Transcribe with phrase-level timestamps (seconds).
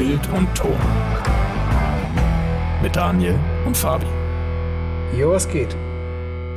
[0.00, 0.78] Bild und Ton.
[2.82, 4.06] Mit Daniel und Fabi.
[5.14, 5.76] Jo, was geht?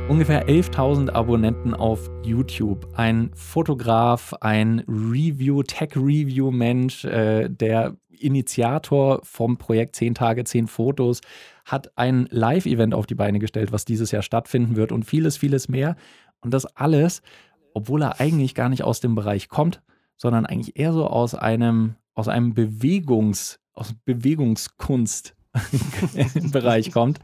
[0.08, 2.88] Ungefähr 11.000 Abonnenten auf YouTube.
[2.94, 11.20] Ein Fotograf, ein Review, Tech-Review-Mensch, äh, der Initiator vom Projekt 10 Tage, 10 Fotos,
[11.66, 15.68] hat ein Live-Event auf die Beine gestellt, was dieses Jahr stattfinden wird und vieles, vieles
[15.68, 15.96] mehr.
[16.40, 17.20] Und das alles,
[17.74, 19.82] obwohl er eigentlich gar nicht aus dem Bereich kommt,
[20.16, 25.34] sondern eigentlich eher so aus einem, aus einem Bewegungs, aus Bewegungskunst
[26.52, 27.20] Bereich kommt.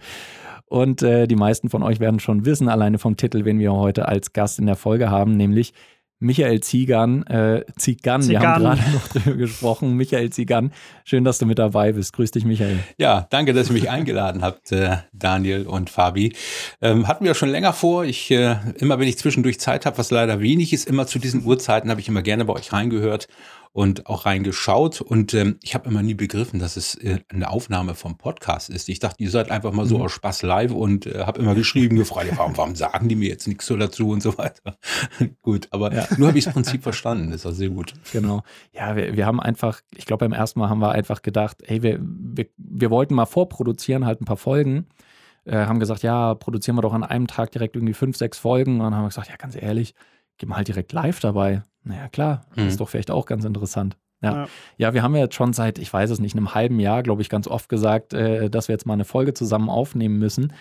[0.66, 4.06] Und äh, die meisten von euch werden schon wissen, alleine vom Titel, wen wir heute
[4.06, 5.72] als Gast in der Folge haben, nämlich
[6.20, 7.26] Michael Ziegern.
[7.26, 9.94] Äh, Zigan, wir haben gerade noch drüber gesprochen.
[9.94, 10.70] Michael Zigan,
[11.04, 12.12] schön, dass du mit dabei bist.
[12.12, 12.78] Grüß dich, Michael.
[12.98, 16.34] Ja, danke, dass ihr mich eingeladen habt, äh, Daniel und Fabi.
[16.82, 18.04] Ähm, hatten wir schon länger vor.
[18.04, 21.44] Ich, äh, immer wenn ich zwischendurch Zeit habe, was leider wenig ist, immer zu diesen
[21.44, 23.26] Uhrzeiten habe ich immer gerne bei euch reingehört
[23.72, 27.94] und auch reingeschaut und ähm, ich habe immer nie begriffen, dass es äh, eine Aufnahme
[27.94, 28.88] vom Podcast ist.
[28.88, 30.04] Ich dachte, ihr seid einfach mal so mhm.
[30.04, 33.46] aus Spaß live und äh, habe immer geschrieben, gefragt, warum, warum sagen die mir jetzt
[33.46, 34.76] nichts so dazu und so weiter.
[35.42, 36.06] gut, aber ja.
[36.16, 37.94] nur habe ich das Prinzip verstanden, ist auch sehr gut.
[38.12, 38.42] Genau.
[38.72, 41.82] Ja, wir, wir haben einfach, ich glaube beim ersten Mal haben wir einfach gedacht, hey,
[41.82, 44.86] wir, wir, wir wollten mal vorproduzieren, halt ein paar Folgen.
[45.44, 48.74] Äh, haben gesagt, ja, produzieren wir doch an einem Tag direkt irgendwie fünf, sechs Folgen.
[48.74, 49.94] Und dann haben wir gesagt, ja, ganz ehrlich,
[50.40, 51.62] gehen wir halt direkt live dabei.
[51.84, 52.66] Naja, klar, mhm.
[52.66, 53.96] ist doch vielleicht auch ganz interessant.
[54.22, 54.32] Ja.
[54.32, 54.48] ja.
[54.76, 57.22] ja, wir haben ja jetzt schon seit, ich weiß es nicht, einem halben Jahr, glaube
[57.22, 60.52] ich, ganz oft gesagt, äh, dass wir jetzt mal eine Folge zusammen aufnehmen müssen.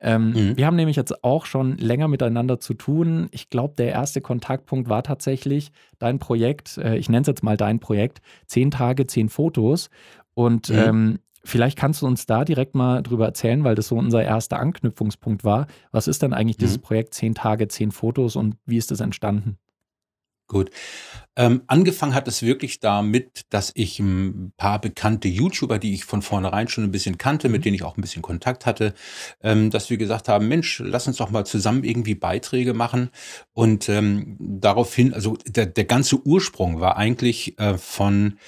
[0.00, 0.56] Ähm, mhm.
[0.56, 3.28] Wir haben nämlich jetzt auch schon länger miteinander zu tun.
[3.30, 7.56] Ich glaube, der erste Kontaktpunkt war tatsächlich dein Projekt, äh, ich nenne es jetzt mal
[7.56, 9.90] dein Projekt, zehn Tage, zehn Fotos.
[10.34, 10.78] Und mhm.
[10.78, 14.58] ähm, vielleicht kannst du uns da direkt mal drüber erzählen, weil das so unser erster
[14.58, 15.66] Anknüpfungspunkt war.
[15.92, 16.82] Was ist denn eigentlich dieses mhm.
[16.82, 19.58] Projekt zehn Tage, zehn Fotos und wie ist das entstanden?
[20.46, 20.70] Gut.
[21.36, 26.20] Ähm, angefangen hat es wirklich damit, dass ich ein paar bekannte YouTuber, die ich von
[26.20, 27.64] vornherein schon ein bisschen kannte, mit mhm.
[27.64, 28.92] denen ich auch ein bisschen Kontakt hatte,
[29.42, 33.08] ähm, dass wir gesagt haben, Mensch, lass uns doch mal zusammen irgendwie Beiträge machen.
[33.54, 38.38] Und ähm, daraufhin, also der, der ganze Ursprung war eigentlich äh, von,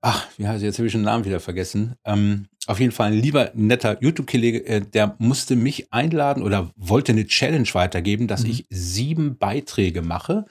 [0.00, 1.96] ach, wie heißt jetzt habe ich den Namen wieder vergessen.
[2.04, 7.12] Ähm, auf jeden Fall ein lieber netter YouTube-Kollege, äh, der musste mich einladen oder wollte
[7.12, 8.50] eine Challenge weitergeben, dass mhm.
[8.50, 10.46] ich sieben Beiträge mache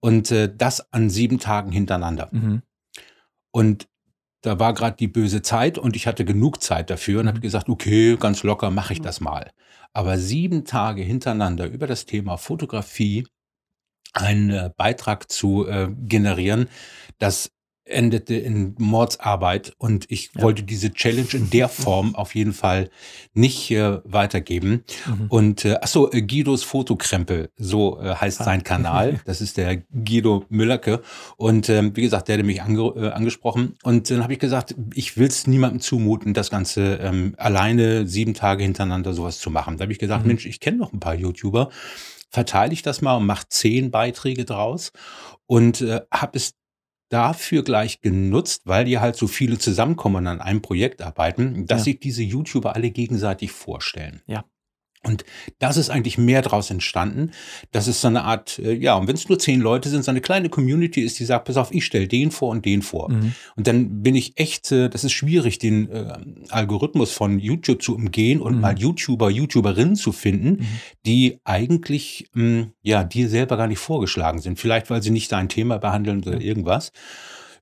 [0.00, 2.28] und äh, das an sieben Tagen hintereinander.
[2.32, 2.62] Mhm.
[3.52, 3.88] Und
[4.42, 7.30] da war gerade die böse Zeit und ich hatte genug Zeit dafür und mhm.
[7.30, 9.50] habe gesagt, okay, ganz locker mache ich das mal.
[9.92, 13.26] Aber sieben Tage hintereinander über das Thema Fotografie
[14.12, 16.68] einen äh, Beitrag zu äh, generieren,
[17.18, 17.50] das
[17.90, 20.42] endete in Mordsarbeit und ich ja.
[20.42, 22.90] wollte diese Challenge in der Form auf jeden Fall
[23.34, 24.84] nicht äh, weitergeben.
[25.06, 25.26] Mhm.
[25.28, 28.44] Und äh, achso, äh, Guidos Fotokrempel, so äh, heißt ah.
[28.44, 29.20] sein Kanal.
[29.30, 31.02] Das ist der Guido Müllerke.
[31.36, 33.76] Und ähm, wie gesagt, der hat mich ange äh, angesprochen.
[33.82, 38.34] Und dann habe ich gesagt, ich will es niemandem zumuten, das Ganze ähm, alleine sieben
[38.34, 39.76] Tage hintereinander sowas zu machen.
[39.76, 40.28] Da habe ich gesagt, mhm.
[40.28, 41.70] Mensch, ich kenne noch ein paar YouTuber
[42.30, 44.92] verteile ich das mal und mache zehn Beiträge draus
[45.46, 46.54] und äh, habe es
[47.10, 51.80] dafür gleich genutzt, weil die halt so viele zusammenkommen und an einem Projekt arbeiten, dass
[51.80, 51.84] ja.
[51.84, 54.22] sich diese YouTuber alle gegenseitig vorstellen.
[54.26, 54.44] Ja.
[55.02, 55.24] Und
[55.58, 57.30] das ist eigentlich mehr daraus entstanden.
[57.72, 60.10] Das ist so eine Art, äh, ja, und wenn es nur zehn Leute sind, so
[60.10, 63.10] eine kleine Community ist, die sagt, pass auf, ich stelle den vor und den vor.
[63.10, 63.32] Mhm.
[63.56, 66.12] Und dann bin ich echt, äh, das ist schwierig, den äh,
[66.50, 68.60] Algorithmus von YouTube zu umgehen und mhm.
[68.60, 70.66] mal YouTuber, YouTuberinnen zu finden, mhm.
[71.06, 74.58] die eigentlich, mh, hm, ja, dir selber gar nicht vorgeschlagen sind.
[74.58, 76.92] Vielleicht, weil sie nicht dein Thema behandeln oder irgendwas.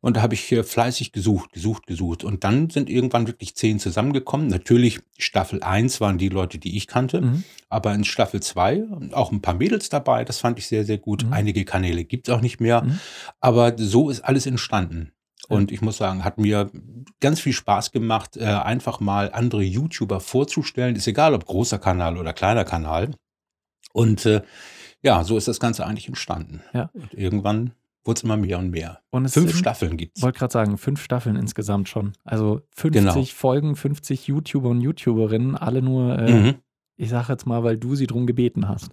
[0.01, 2.23] Und da habe ich fleißig gesucht, gesucht, gesucht.
[2.25, 4.47] Und dann sind irgendwann wirklich zehn zusammengekommen.
[4.47, 7.21] Natürlich, Staffel 1 waren die Leute, die ich kannte.
[7.21, 7.45] Mhm.
[7.69, 10.25] Aber in Staffel 2 auch ein paar Mädels dabei.
[10.25, 11.25] Das fand ich sehr, sehr gut.
[11.25, 11.33] Mhm.
[11.33, 12.83] Einige Kanäle gibt es auch nicht mehr.
[12.83, 13.01] Mhm.
[13.41, 15.13] Aber so ist alles entstanden.
[15.49, 16.71] Und ich muss sagen, hat mir
[17.21, 20.95] ganz viel Spaß gemacht, äh, einfach mal andere YouTuber vorzustellen.
[20.95, 23.13] Ist egal, ob großer Kanal oder kleiner Kanal.
[23.93, 24.43] Und äh,
[25.03, 26.63] ja, so ist das Ganze eigentlich entstanden.
[26.75, 26.91] Ja.
[26.93, 27.73] Und irgendwann
[28.09, 29.01] wurde es immer mehr und mehr.
[29.11, 30.21] Und fünf Staffeln gibt es.
[30.21, 32.15] Ich wollte gerade sagen, fünf Staffeln insgesamt schon.
[32.25, 33.25] Also 50 genau.
[33.27, 36.55] Folgen, 50 YouTuber und YouTuberinnen, alle nur, äh, mhm.
[36.97, 38.91] ich sage jetzt mal, weil du sie drum gebeten hast.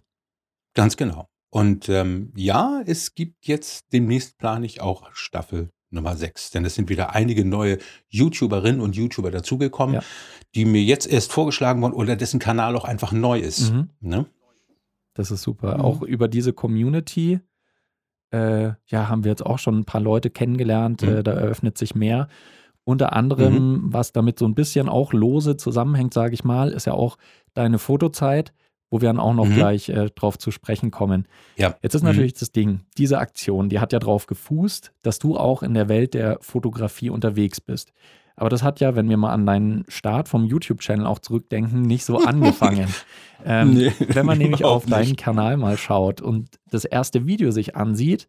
[0.73, 1.29] Ganz genau.
[1.49, 6.51] Und ähm, ja, es gibt jetzt demnächst plane ich auch Staffel Nummer 6.
[6.51, 7.77] Denn es sind wieder einige neue
[8.09, 10.03] YouTuberinnen und YouTuber dazugekommen, ja.
[10.55, 13.71] die mir jetzt erst vorgeschlagen wurden oder dessen Kanal auch einfach neu ist.
[13.71, 13.89] Mhm.
[14.01, 14.25] Ne?
[15.13, 15.77] Das ist super.
[15.77, 15.81] Mhm.
[15.85, 17.39] Auch über diese Community
[18.31, 21.17] äh, ja, haben wir jetzt auch schon ein paar Leute kennengelernt, mhm.
[21.17, 22.27] äh, da eröffnet sich mehr.
[22.83, 23.93] Unter anderem, mhm.
[23.93, 27.17] was damit so ein bisschen auch lose zusammenhängt, sage ich mal, ist ja auch
[27.53, 28.53] deine Fotozeit,
[28.91, 29.55] wo wir dann auch noch mhm.
[29.55, 31.27] gleich äh, drauf zu sprechen kommen.
[31.57, 31.75] Ja.
[31.81, 32.09] Jetzt ist mhm.
[32.09, 35.89] natürlich das Ding, diese Aktion, die hat ja drauf gefußt, dass du auch in der
[35.89, 37.91] Welt der Fotografie unterwegs bist.
[38.35, 42.03] Aber das hat ja, wenn wir mal an deinen Start vom YouTube-Channel auch zurückdenken, nicht
[42.03, 42.87] so angefangen.
[43.45, 45.19] ähm, nee, wenn man nämlich auf deinen nicht.
[45.19, 48.27] Kanal mal schaut und das erste Video sich ansieht,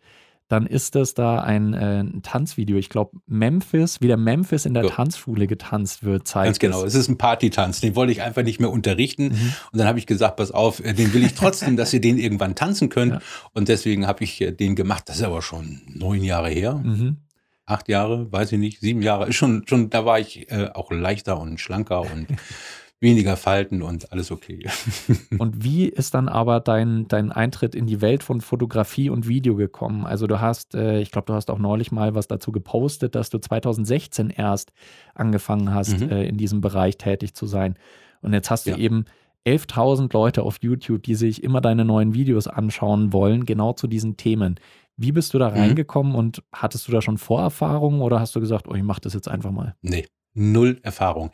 [0.49, 2.77] dann ist das da ein, äh, ein Tanzvideo.
[2.77, 4.91] Ich glaube, Memphis, wie der Memphis in der so.
[4.91, 7.81] Tanzschule getanzt wird, zeigt Ganz genau, es ist ein Partytanz.
[7.81, 9.25] Den wollte ich einfach nicht mehr unterrichten.
[9.25, 9.53] Mhm.
[9.73, 12.17] Und dann habe ich gesagt, pass auf, äh, den will ich trotzdem, dass ihr den
[12.17, 13.15] irgendwann tanzen könnt.
[13.15, 13.21] Ja.
[13.55, 15.09] Und deswegen habe ich äh, den gemacht.
[15.09, 16.75] Das ist aber schon neun Jahre her.
[16.75, 17.17] Mhm.
[17.67, 19.33] Acht Jahre, weiß ich nicht, sieben Jahre.
[19.33, 22.29] Schon, schon, da war ich äh, auch leichter und schlanker und
[23.01, 24.67] weniger Falten und alles okay.
[25.39, 29.57] und wie ist dann aber dein, dein Eintritt in die Welt von Fotografie und Video
[29.57, 30.07] gekommen?
[30.07, 33.31] Also du hast, äh, ich glaube, du hast auch neulich mal was dazu gepostet, dass
[33.31, 34.73] du 2016 erst
[35.15, 36.11] angefangen hast, mhm.
[36.11, 37.75] äh, in diesem Bereich tätig zu sein.
[38.23, 38.77] Und jetzt hast du ja.
[38.79, 39.05] eben
[39.47, 44.17] 11.000 Leute auf YouTube, die sich immer deine neuen Videos anschauen wollen, genau zu diesen
[44.17, 44.57] Themen.
[44.97, 45.57] Wie bist du da mhm.
[45.57, 49.15] reingekommen und hattest du da schon Vorerfahrungen oder hast du gesagt, oh, ich mache das
[49.15, 49.75] jetzt einfach mal?
[49.83, 51.31] Nee, null Erfahrung.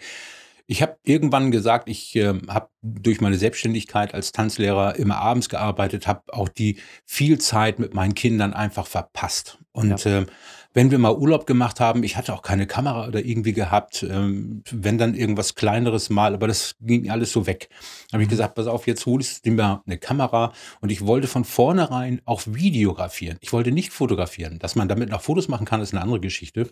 [0.67, 6.07] Ich habe irgendwann gesagt, ich äh, habe durch meine Selbstständigkeit als Tanzlehrer immer abends gearbeitet,
[6.07, 9.59] habe auch die viel Zeit mit meinen Kindern einfach verpasst.
[9.73, 10.21] Und ja.
[10.21, 10.27] äh,
[10.75, 14.63] wenn wir mal Urlaub gemacht haben, ich hatte auch keine Kamera oder irgendwie gehabt, ähm,
[14.71, 17.69] wenn dann irgendwas Kleineres mal, aber das ging alles so weg.
[18.13, 18.31] Habe ich mhm.
[18.31, 22.43] gesagt, pass auf, jetzt holst du mir eine Kamera und ich wollte von vornherein auch
[22.47, 23.39] videografieren.
[23.41, 24.59] Ich wollte nicht fotografieren.
[24.59, 26.71] Dass man damit noch Fotos machen kann, ist eine andere Geschichte.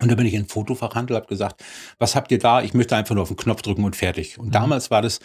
[0.00, 1.62] Und da bin ich in den Fotofachhandel, habe gesagt,
[1.98, 2.62] was habt ihr da?
[2.62, 4.38] Ich möchte einfach nur auf den Knopf drücken und fertig.
[4.38, 4.52] Und mhm.
[4.52, 5.20] damals war das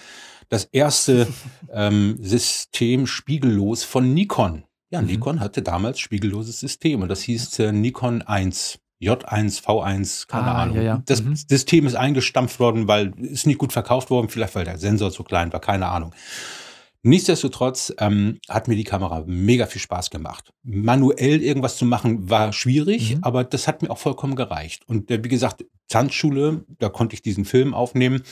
[0.49, 1.27] das erste
[1.73, 4.63] ähm, System spiegellos von Nikon.
[4.89, 5.07] Ja, mhm.
[5.07, 8.79] Nikon hatte damals spiegelloses System und das hieß äh, Nikon 1.
[8.99, 10.77] J1, V1, keine ah, Ahnung.
[10.77, 11.03] Ja, ja.
[11.05, 11.35] Das mhm.
[11.35, 15.23] System ist eingestampft worden, weil ist nicht gut verkauft worden, vielleicht weil der Sensor zu
[15.23, 16.15] klein war, keine Ahnung.
[17.03, 20.51] Nichtsdestotrotz ähm, hat mir die Kamera mega viel Spaß gemacht.
[20.63, 23.23] Manuell irgendwas zu machen war schwierig, mhm.
[23.23, 24.83] aber das hat mir auch vollkommen gereicht.
[24.87, 28.23] Und äh, wie gesagt, Tanzschule, da konnte ich diesen Film aufnehmen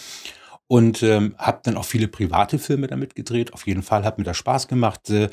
[0.67, 3.53] und ähm, habe dann auch viele private Filme damit gedreht.
[3.53, 5.09] Auf jeden Fall hat mir das Spaß gemacht.
[5.09, 5.29] Äh,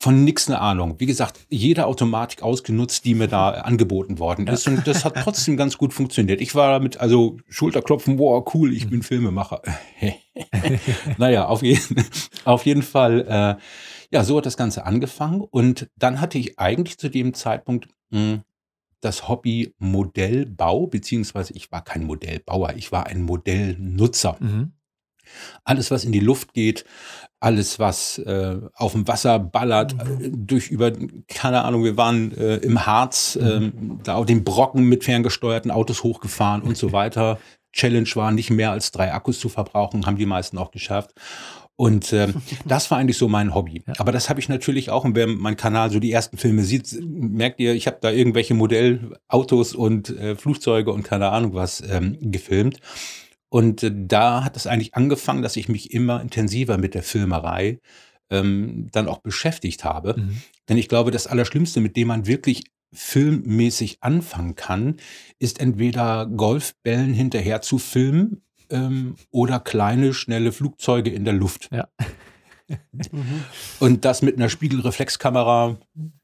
[0.00, 0.96] von nix eine Ahnung.
[0.98, 4.66] Wie gesagt, jede Automatik ausgenutzt, die mir da angeboten worden ist.
[4.66, 6.40] Und das hat trotzdem ganz gut funktioniert.
[6.40, 9.62] Ich war damit, also Schulterklopfen, wow, cool, ich bin Filmemacher.
[11.18, 12.04] naja, auf jeden,
[12.44, 13.62] auf jeden Fall, äh,
[14.14, 15.40] ja, so hat das Ganze angefangen.
[15.40, 18.42] Und dann hatte ich eigentlich zu dem Zeitpunkt mh, hm,
[19.04, 24.36] das Hobby Modellbau, beziehungsweise ich war kein Modellbauer, ich war ein Modellnutzer.
[24.40, 24.72] Mhm.
[25.64, 26.84] Alles, was in die Luft geht,
[27.40, 30.24] alles, was äh, auf dem Wasser ballert, mhm.
[30.24, 30.92] äh, durch über,
[31.28, 33.46] keine Ahnung, wir waren äh, im Harz, mhm.
[33.46, 37.38] Ähm, da auf den Brocken mit ferngesteuerten Autos hochgefahren und so weiter.
[37.72, 41.10] Challenge war, nicht mehr als drei Akkus zu verbrauchen, haben die meisten auch geschafft.
[41.76, 42.32] Und äh,
[42.64, 43.82] das war eigentlich so mein Hobby.
[43.86, 43.94] Ja.
[43.98, 46.96] Aber das habe ich natürlich auch, und wer meinen Kanal so die ersten Filme sieht,
[47.02, 52.16] merkt ihr, ich habe da irgendwelche Modellautos und äh, Flugzeuge und keine Ahnung was ähm,
[52.20, 52.80] gefilmt.
[53.48, 57.80] Und äh, da hat es eigentlich angefangen, dass ich mich immer intensiver mit der Filmerei
[58.30, 60.16] ähm, dann auch beschäftigt habe.
[60.18, 60.42] Mhm.
[60.68, 64.96] Denn ich glaube, das Allerschlimmste, mit dem man wirklich filmmäßig anfangen kann,
[65.38, 71.68] ist entweder Golfbällen hinterher zu filmen ähm, oder kleine, schnelle Flugzeuge in der Luft.
[71.72, 71.88] Ja.
[73.80, 75.76] Und das mit einer Spiegelreflexkamera,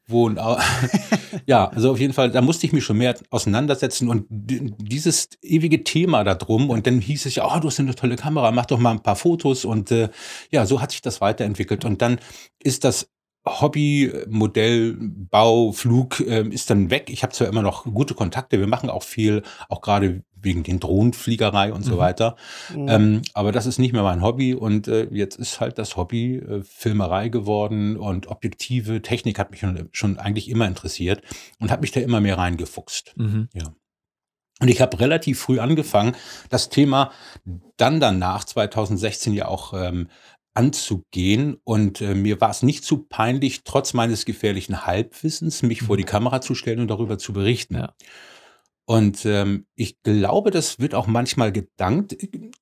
[0.06, 0.28] wo
[1.46, 5.85] ja, also auf jeden Fall, da musste ich mich schon mehr auseinandersetzen und dieses ewige
[5.85, 8.66] Thema da drum und dann hieß es ja, oh, du hast eine tolle Kamera, mach
[8.66, 10.09] doch mal ein paar Fotos und äh,
[10.50, 12.18] ja, so hat sich das weiterentwickelt und dann
[12.59, 13.09] ist das
[13.47, 17.09] Hobby, Modell, Bau, Flug äh, ist dann weg.
[17.09, 20.80] Ich habe zwar immer noch gute Kontakte, wir machen auch viel, auch gerade wegen den
[20.80, 21.99] Drohnenfliegerei und so mhm.
[21.99, 22.37] weiter.
[22.75, 22.88] Mhm.
[22.88, 26.37] Ähm, aber das ist nicht mehr mein Hobby und äh, jetzt ist halt das Hobby
[26.37, 31.23] äh, Filmerei geworden und Objektive, Technik hat mich schon, schon eigentlich immer interessiert
[31.59, 33.14] und hat mich da immer mehr reingefuchst.
[33.16, 33.49] Mhm.
[33.54, 33.75] Ja.
[34.61, 36.14] Und ich habe relativ früh angefangen,
[36.50, 37.12] das Thema
[37.78, 40.09] dann danach 2016 ja auch ähm,
[40.54, 41.56] anzugehen.
[41.64, 46.02] Und äh, mir war es nicht zu peinlich, trotz meines gefährlichen Halbwissens, mich vor die
[46.02, 46.09] mhm.
[46.09, 47.76] Kamera zu stellen und darüber zu berichten.
[47.76, 47.94] Ja.
[48.90, 52.16] Und ähm, ich glaube, das wird auch manchmal gedankt.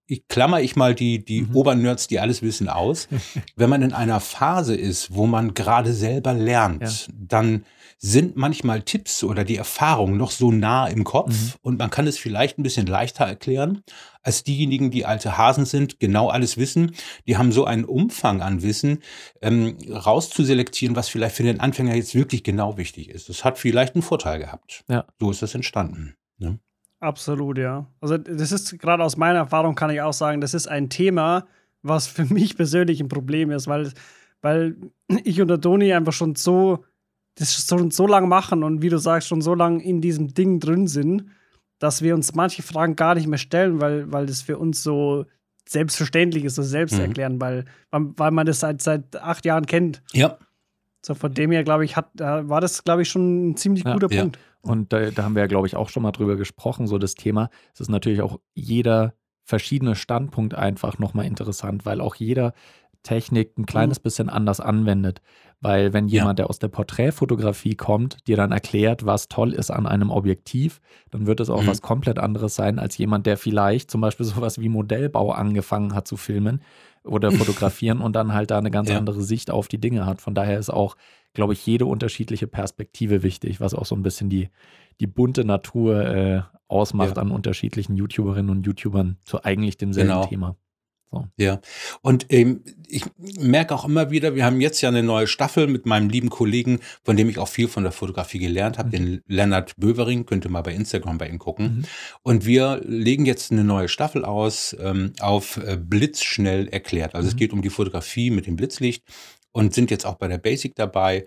[0.07, 1.57] Ich klammer ich mal die, die mhm.
[1.57, 3.09] Obernerds, die alles wissen, aus.
[3.57, 7.15] Wenn man in einer Phase ist, wo man gerade selber lernt, ja.
[7.19, 7.65] dann
[7.97, 11.53] sind manchmal Tipps oder die Erfahrungen noch so nah im Kopf mhm.
[11.63, 13.83] und man kann es vielleicht ein bisschen leichter erklären
[14.29, 16.95] als diejenigen, die alte Hasen sind, genau alles wissen.
[17.27, 19.03] Die haben so einen Umfang an Wissen,
[19.41, 23.31] ähm, rauszuselektieren, was vielleicht für den Anfänger jetzt wirklich genau wichtig ist.
[23.31, 24.85] Das hat vielleicht einen Vorteil gehabt.
[24.89, 25.07] Ja.
[25.19, 26.18] So ist das entstanden.
[26.39, 26.59] Ne?
[27.01, 27.87] Absolut, ja.
[28.01, 31.47] Also das ist gerade aus meiner Erfahrung kann ich auch sagen, das ist ein Thema,
[31.83, 33.93] was für mich persönlich ein Problem ist, weil,
[34.43, 34.77] weil
[35.25, 36.85] ich und der Toni einfach schon so
[37.37, 40.59] das schon so lange machen und wie du sagst, schon so lange in diesem Ding
[40.59, 41.27] drin sind,
[41.79, 45.25] dass wir uns manche Fragen gar nicht mehr stellen, weil, weil das für uns so
[45.69, 47.01] selbstverständlich ist, so selbst Mhm.
[47.01, 50.03] erklären, weil, weil man das seit, seit acht Jahren kennt.
[50.13, 50.37] Ja,
[51.07, 53.85] So von dem her, glaube ich, hat, äh, war das, glaube ich, schon ein ziemlich
[53.85, 53.93] Ja.
[53.93, 54.23] guter Ja.
[54.23, 54.39] Punkt.
[54.69, 57.15] Und da, da haben wir ja, glaube ich, auch schon mal drüber gesprochen, so das
[57.15, 57.49] Thema.
[57.75, 62.53] Es ist natürlich auch jeder verschiedene Standpunkt einfach nochmal interessant, weil auch jeder
[63.03, 65.23] Technik ein kleines bisschen anders anwendet.
[65.61, 66.13] Weil wenn Ja.
[66.15, 70.81] jemand, der aus der Porträtfotografie kommt, dir dann erklärt, was toll ist an einem Objektiv,
[71.11, 71.69] dann wird es auch Mhm.
[71.69, 76.07] was komplett anderes sein als jemand, der vielleicht zum Beispiel sowas wie Modellbau angefangen hat
[76.07, 76.61] zu filmen
[77.05, 78.99] oder fotografieren und dann halt da eine ganz Ja.
[78.99, 80.21] andere Sicht auf die Dinge hat.
[80.21, 80.97] Von daher ist auch,
[81.35, 84.49] glaube ich, jede unterschiedliche Perspektive wichtig, was auch so ein bisschen die,
[85.01, 87.23] die bunte Natur äh, ausmacht Ja.
[87.23, 90.27] an unterschiedlichen YouTuberinnen und YouTubern zu eigentlich demselben Genau.
[90.27, 90.57] Thema.
[91.39, 91.61] Ja,
[92.03, 93.05] und ähm, ich
[93.39, 96.81] merke auch immer wieder, wir haben jetzt ja eine neue Staffel mit meinem lieben Kollegen,
[97.03, 98.93] von dem ich auch viel von der Fotografie gelernt habe, Mhm.
[98.93, 101.67] den Lennart Bövering, könnt ihr mal bei Instagram bei ihm gucken.
[101.79, 101.85] Mhm.
[102.23, 107.15] Und wir legen jetzt eine neue Staffel aus ähm, auf äh, Blitzschnell erklärt.
[107.15, 107.39] Also es Mhm.
[107.39, 109.03] geht um die Fotografie mit dem Blitzlicht
[109.53, 111.25] und sind jetzt auch bei der Basic dabei.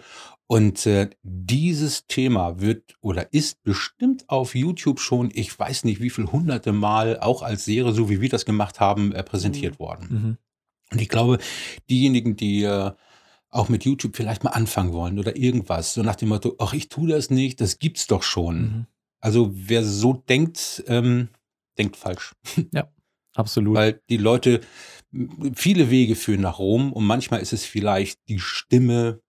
[0.52, 6.10] Und äh, dieses Thema wird oder ist bestimmt auf YouTube schon, ich weiß nicht wie
[6.10, 10.08] viel hunderte Mal, auch als Serie, so wie wir das gemacht haben, äh, präsentiert worden.
[10.12, 10.38] Mhm.
[10.92, 11.38] Und ich glaube,
[11.90, 12.92] diejenigen, die äh,
[13.48, 16.90] auch mit YouTube vielleicht mal anfangen wollen oder irgendwas, so nach dem Motto, ach, ich
[16.90, 18.62] tue das nicht, das gibt's doch schon.
[18.62, 18.88] Mhm.
[19.22, 21.30] Also wer so denkt, ähm,
[21.78, 22.36] denkt falsch.
[23.36, 23.76] Absolut.
[23.76, 24.60] Weil die Leute,
[25.54, 29.22] viele Wege führen nach Rom und manchmal ist es vielleicht die Stimme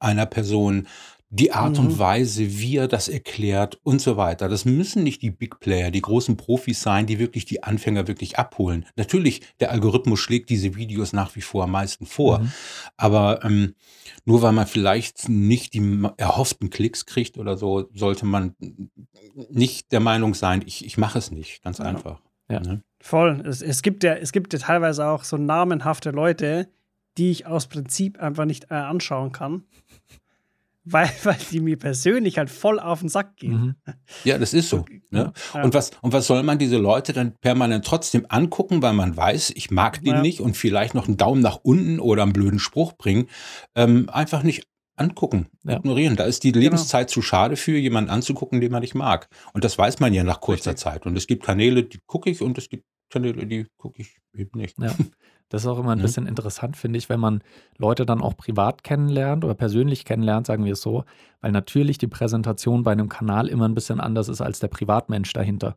[0.00, 0.86] einer Person,
[1.32, 1.86] die Art Mhm.
[1.86, 4.48] und Weise, wie er das erklärt und so weiter.
[4.48, 8.36] Das müssen nicht die Big Player, die großen Profis sein, die wirklich die Anfänger wirklich
[8.36, 8.84] abholen.
[8.96, 12.40] Natürlich, der Algorithmus schlägt diese Videos nach wie vor am meisten vor.
[12.40, 12.52] Mhm.
[12.96, 13.74] Aber ähm,
[14.24, 18.56] nur weil man vielleicht nicht die erhofften Klicks kriegt oder so, sollte man
[19.50, 21.62] nicht der Meinung sein, ich, ich mache es nicht.
[21.62, 21.84] Ganz Ja.
[21.84, 22.20] einfach.
[22.50, 22.58] Ja.
[22.58, 22.82] Ne?
[23.00, 23.40] Voll.
[23.46, 26.68] Es, es, gibt ja, es gibt ja teilweise auch so namenhafte Leute,
[27.18, 29.62] die ich aus Prinzip einfach nicht äh, anschauen kann.
[30.92, 33.76] Weil, weil die mir persönlich halt voll auf den Sack gehen.
[33.86, 33.94] Mhm.
[34.24, 34.84] Ja, das ist so.
[35.10, 35.32] Ne?
[35.54, 35.62] Ja.
[35.62, 39.50] Und, was, und was soll man diese Leute dann permanent trotzdem angucken, weil man weiß,
[39.56, 40.22] ich mag den Ja.
[40.22, 43.26] nicht und vielleicht noch einen Daumen nach unten oder einen blöden Spruch bringen?
[43.74, 44.64] Ähm, einfach nicht
[44.96, 45.78] angucken, Ja.
[45.78, 46.16] ignorieren.
[46.16, 46.64] Da ist die Genau.
[46.64, 49.28] Lebenszeit zu schade für, jemanden anzugucken, den man nicht mag.
[49.54, 50.84] Und das weiß man ja nach kurzer Richtig.
[50.84, 51.06] Zeit.
[51.06, 54.50] Und es gibt Kanäle, die gucke ich und es gibt Kanäle, die gucke ich eben
[54.58, 54.78] nicht.
[54.78, 54.94] Ja.
[55.50, 56.02] Das ist auch immer ein Ja.
[56.02, 57.42] bisschen interessant, finde ich, wenn man
[57.76, 61.04] Leute dann auch privat kennenlernt oder persönlich kennenlernt, sagen wir es so,
[61.42, 65.32] weil natürlich die Präsentation bei einem Kanal immer ein bisschen anders ist als der Privatmensch
[65.34, 65.76] dahinter.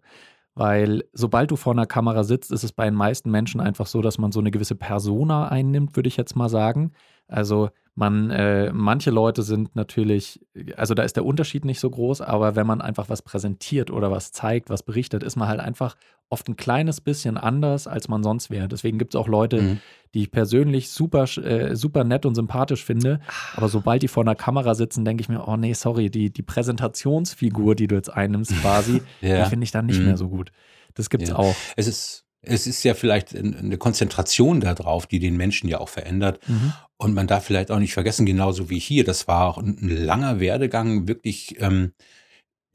[0.55, 4.01] Weil sobald du vor einer Kamera sitzt, ist es bei den meisten Menschen einfach so,
[4.01, 6.91] dass man so eine gewisse Persona einnimmt, würde ich jetzt mal sagen.
[7.27, 10.39] Also man, äh, manche Leute sind natürlich,
[10.75, 14.09] also da ist der Unterschied nicht so groß, aber wenn man einfach was präsentiert oder
[14.09, 15.95] was zeigt, was berichtet, ist man halt einfach
[16.29, 18.67] oft ein kleines bisschen anders, als man sonst wäre.
[18.67, 19.79] Deswegen gibt es auch Leute, Mhm.
[20.15, 23.19] die ich persönlich super, äh, super nett und sympathisch finde.
[23.55, 26.41] Aber sobald die vor einer Kamera sitzen, denke ich mir, oh nee, sorry, die, die
[26.41, 29.43] Präsentationsfigur, die du jetzt einnimmst quasi, Ja.
[29.43, 30.05] die finde ich dann nicht Mhm.
[30.05, 30.51] mehr so gut.
[30.95, 31.35] Das gibt's Ja.
[31.35, 31.55] auch.
[31.75, 35.89] Es ist, es ist ja vielleicht ein- eine Konzentration darauf, die den Menschen ja auch
[35.89, 36.39] verändert.
[36.47, 36.73] Mhm.
[36.97, 39.89] Und man darf vielleicht auch nicht vergessen, genauso wie hier, das war auch ein, ein
[40.05, 41.93] langer Werdegang, wirklich ähm,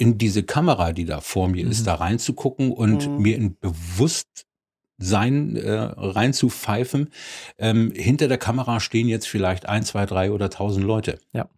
[0.00, 1.70] in diese Kamera, die da vor mir Mhm.
[1.70, 3.22] ist, da reinzugucken und Mhm.
[3.22, 7.10] mir in Bewusstsein äh, reinzupfeifen.
[7.58, 11.18] Ähm, hinter der Kamera stehen jetzt vielleicht ein, zwei, drei oder tausend Leute.
[11.32, 11.48] Ja.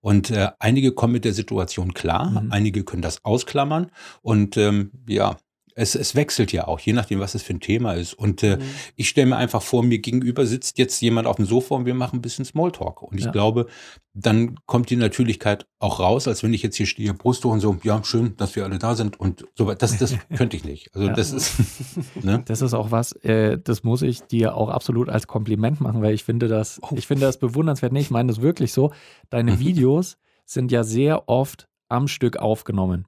[0.00, 2.50] Und äh, einige kommen mit der Situation klar, Mhm.
[2.52, 3.90] einige können das ausklammern
[4.20, 5.36] und ähm, ja,
[5.74, 8.14] es, es wechselt ja auch, je nachdem, was es für ein Thema ist.
[8.14, 8.62] Und äh, Mhm.
[8.96, 11.94] ich stelle mir einfach vor, mir gegenüber sitzt jetzt jemand auf dem Sofa und wir
[11.94, 13.02] machen ein bisschen Smalltalk.
[13.02, 13.30] Und ich Ja.
[13.30, 13.66] glaube,
[14.14, 17.60] dann kommt die Natürlichkeit auch raus, als wenn ich jetzt hier stehe, Brust hoch und
[17.60, 19.78] so, ja, schön, dass wir alle da sind und so weiter.
[19.78, 20.94] Das, das könnte ich nicht.
[20.94, 21.14] Also Ja.
[21.14, 21.52] das ist,
[22.22, 22.42] ne?
[22.46, 26.14] Das ist auch was, äh, das muss ich dir auch absolut als Kompliment machen, weil
[26.14, 26.94] ich finde das, Oh.
[26.96, 27.92] ich finde das bewundernswert.
[27.92, 28.92] Nee, ich meine das wirklich so.
[29.30, 29.58] Deine Mhm.
[29.60, 33.06] Videos sind ja sehr oft am Stück aufgenommen.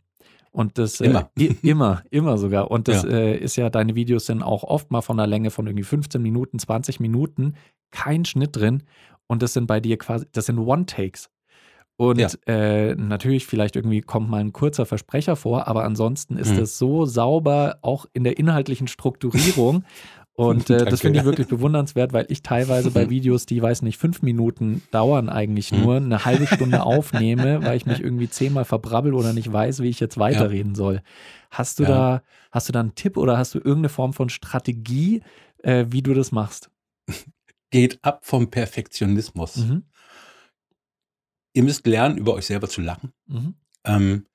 [0.55, 1.31] Und das äh, Immer.
[1.37, 2.71] i- immer, immer sogar.
[2.71, 3.09] Und das Ja.
[3.11, 6.23] äh, ist ja, deine Videos sind auch oft mal von der Länge von irgendwie 15
[6.23, 7.55] Minuten, 20 Minuten,
[7.91, 8.85] kein Schnitt drin.
[9.27, 11.29] Und das sind bei dir quasi, das sind One-Takes.
[11.97, 12.29] Und Ja.
[12.47, 16.59] äh, natürlich, vielleicht irgendwie kommt mal ein kurzer Versprecher vor, aber ansonsten ist Mhm.
[16.63, 19.83] es so sauber, auch in der inhaltlichen Strukturierung.
[20.37, 23.99] Und äh, das finde ich wirklich bewundernswert, weil ich teilweise bei Videos, die, weiß nicht,
[23.99, 25.81] fünf Minuten dauern eigentlich Mhm.
[25.81, 29.89] nur, eine halbe Stunde aufnehme, weil ich mich irgendwie zehnmal verbrabbel oder nicht weiß, wie
[29.89, 31.03] ich jetzt weiterreden soll.
[31.51, 31.89] Hast du Ja.
[31.89, 35.23] da, hast du da einen Tipp oder hast du irgendeine Form von Strategie,
[35.63, 36.71] äh, wie du das machst?
[37.71, 39.57] Geht ab vom Perfektionismus.
[39.57, 39.85] Mhm.
[41.53, 43.13] Ihr müsst lernen, über euch selber zu lachen.
[43.27, 43.55] Mhm.
[43.85, 44.27] Ähm,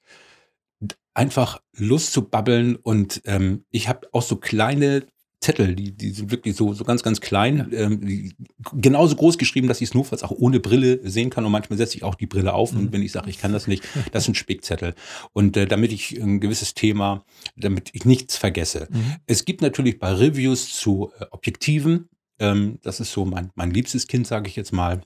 [1.13, 5.05] einfach Lust zu babbeln und ähm, ich habe auch so kleine
[5.41, 8.33] Zettel, die, die sind wirklich so, so ganz, ganz klein, ähm,
[8.73, 11.95] genauso groß geschrieben, dass ich es notfalls auch ohne Brille sehen kann und manchmal setze
[11.95, 12.93] ich auch die Brille auf und Mhm.
[12.93, 14.95] wenn ich sage, ich kann das nicht, das sind Spickzettel.
[15.31, 17.23] Und äh, damit ich ein gewisses Thema,
[17.55, 18.87] damit ich nichts vergesse.
[18.91, 19.15] Mhm.
[19.27, 24.07] Es gibt natürlich bei Reviews zu äh, Objektiven, ähm, das ist so mein, mein liebstes
[24.07, 25.01] Kind, sage ich jetzt mal.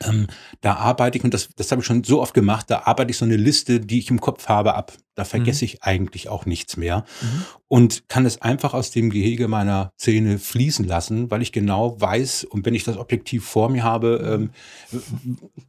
[0.00, 0.26] Ähm,
[0.60, 3.16] da arbeite ich, und das, das habe ich schon so oft gemacht, da arbeite ich
[3.16, 4.92] so eine Liste, die ich im Kopf habe, ab.
[5.14, 7.44] Da vergesse ich eigentlich auch nichts mehr Mhm.
[7.68, 12.42] und kann es einfach aus dem Gehege meiner Zähne fließen lassen, weil ich genau weiß,
[12.42, 14.40] und wenn ich das Objektiv vor mir habe,
[14.92, 15.00] ähm,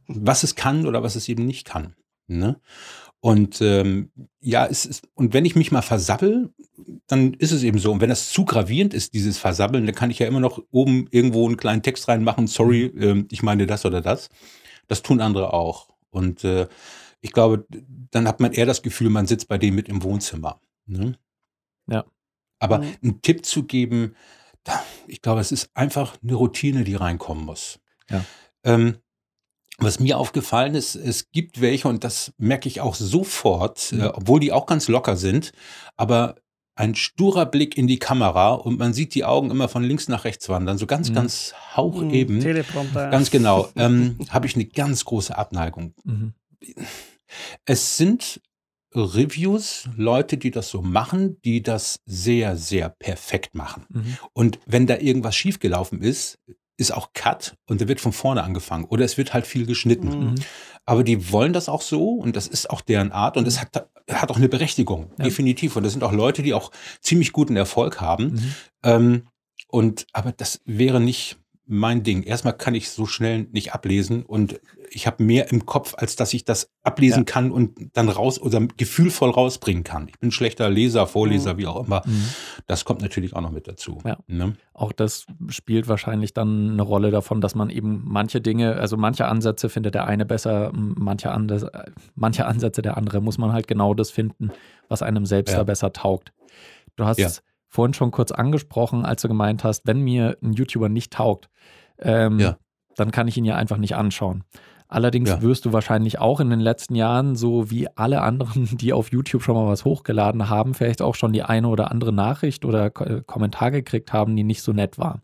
[0.08, 1.94] was es kann oder was es eben nicht kann.
[2.26, 2.58] Ne?
[3.26, 6.54] Und ähm, ja, es ist, und wenn ich mich mal versabbel,
[7.08, 7.90] dann ist es eben so.
[7.90, 11.08] Und wenn das zu gravierend ist, dieses Versabbeln, dann kann ich ja immer noch oben
[11.10, 14.28] irgendwo einen kleinen Text reinmachen, sorry, ähm, ich meine das oder das.
[14.86, 15.88] Das tun andere auch.
[16.10, 16.68] Und äh,
[17.20, 17.66] ich glaube,
[18.12, 20.60] dann hat man eher das Gefühl, man sitzt bei dem mit im Wohnzimmer.
[20.86, 21.18] Ne?
[21.88, 22.04] Ja.
[22.60, 22.94] Aber Mhm.
[23.02, 24.14] einen Tipp zu geben,
[25.08, 27.80] ich glaube, es ist einfach eine Routine, die reinkommen muss.
[28.08, 28.24] Ja.
[28.62, 28.98] Ähm,
[29.78, 34.00] was mir aufgefallen ist, es gibt welche, und das merke ich auch sofort, Mhm.
[34.00, 35.52] äh, obwohl die auch ganz locker sind,
[35.96, 36.36] aber
[36.78, 40.24] ein sturer Blick in die Kamera und man sieht die Augen immer von links nach
[40.24, 41.14] rechts wandern, so ganz, Mhm.
[41.14, 42.40] ganz Mhm, haucheben.
[42.40, 43.04] Teleprompter.
[43.04, 43.10] ja.
[43.10, 43.68] Ganz genau.
[43.76, 45.94] Ähm, Habe ich eine ganz große Abneigung.
[46.04, 46.34] Mhm.
[47.64, 48.40] Es sind
[48.94, 53.84] Reviews, Leute, die das so machen, die das sehr, sehr perfekt machen.
[53.90, 54.16] Mhm.
[54.32, 56.38] Und wenn da irgendwas schiefgelaufen ist,
[56.76, 60.30] ist auch Cut und da wird von vorne angefangen oder es wird halt viel geschnitten.
[60.30, 60.34] Mhm.
[60.84, 63.88] Aber die wollen das auch so und das ist auch deren Art und es hat,
[64.10, 65.24] hat auch eine Berechtigung, Ja.
[65.24, 65.74] definitiv.
[65.76, 68.24] Und das sind auch Leute, die auch ziemlich guten Erfolg haben.
[68.34, 68.54] Mhm.
[68.84, 69.28] Ähm,
[69.68, 72.22] und aber das wäre nicht mein Ding.
[72.22, 76.32] Erstmal kann ich so schnell nicht ablesen und ich habe mehr im Kopf, als dass
[76.32, 77.24] ich das ablesen Ja.
[77.24, 80.06] kann und dann raus oder gefühlvoll rausbringen kann.
[80.08, 82.02] Ich bin schlechter Leser, Vorleser, wie auch immer.
[82.06, 82.28] Mhm.
[82.66, 83.98] Das kommt natürlich auch noch mit dazu.
[84.04, 84.16] Ja.
[84.28, 84.54] Ne?
[84.74, 89.26] Auch das spielt wahrscheinlich dann eine Rolle davon, dass man eben manche Dinge, also manche
[89.26, 93.66] Ansätze findet der eine besser, manche, andere, äh, manche Ansätze der andere, muss man halt
[93.66, 94.50] genau das finden,
[94.88, 95.58] was einem selbst Ja.
[95.58, 96.32] da besser taugt.
[96.94, 97.42] Du hast
[97.76, 101.48] vorhin schon kurz angesprochen, als du gemeint hast, wenn mir ein YouTuber nicht taugt,
[101.98, 102.56] ähm, Ja.
[102.96, 104.42] dann kann ich ihn ja einfach nicht anschauen.
[104.88, 105.42] Allerdings Ja.
[105.42, 109.42] wirst du wahrscheinlich auch in den letzten Jahren, so wie alle anderen, die auf YouTube
[109.42, 113.04] schon mal was hochgeladen haben, vielleicht auch schon die eine oder andere Nachricht oder Ko
[113.04, 115.20] äh, Kommentar gekriegt haben, die nicht so nett war.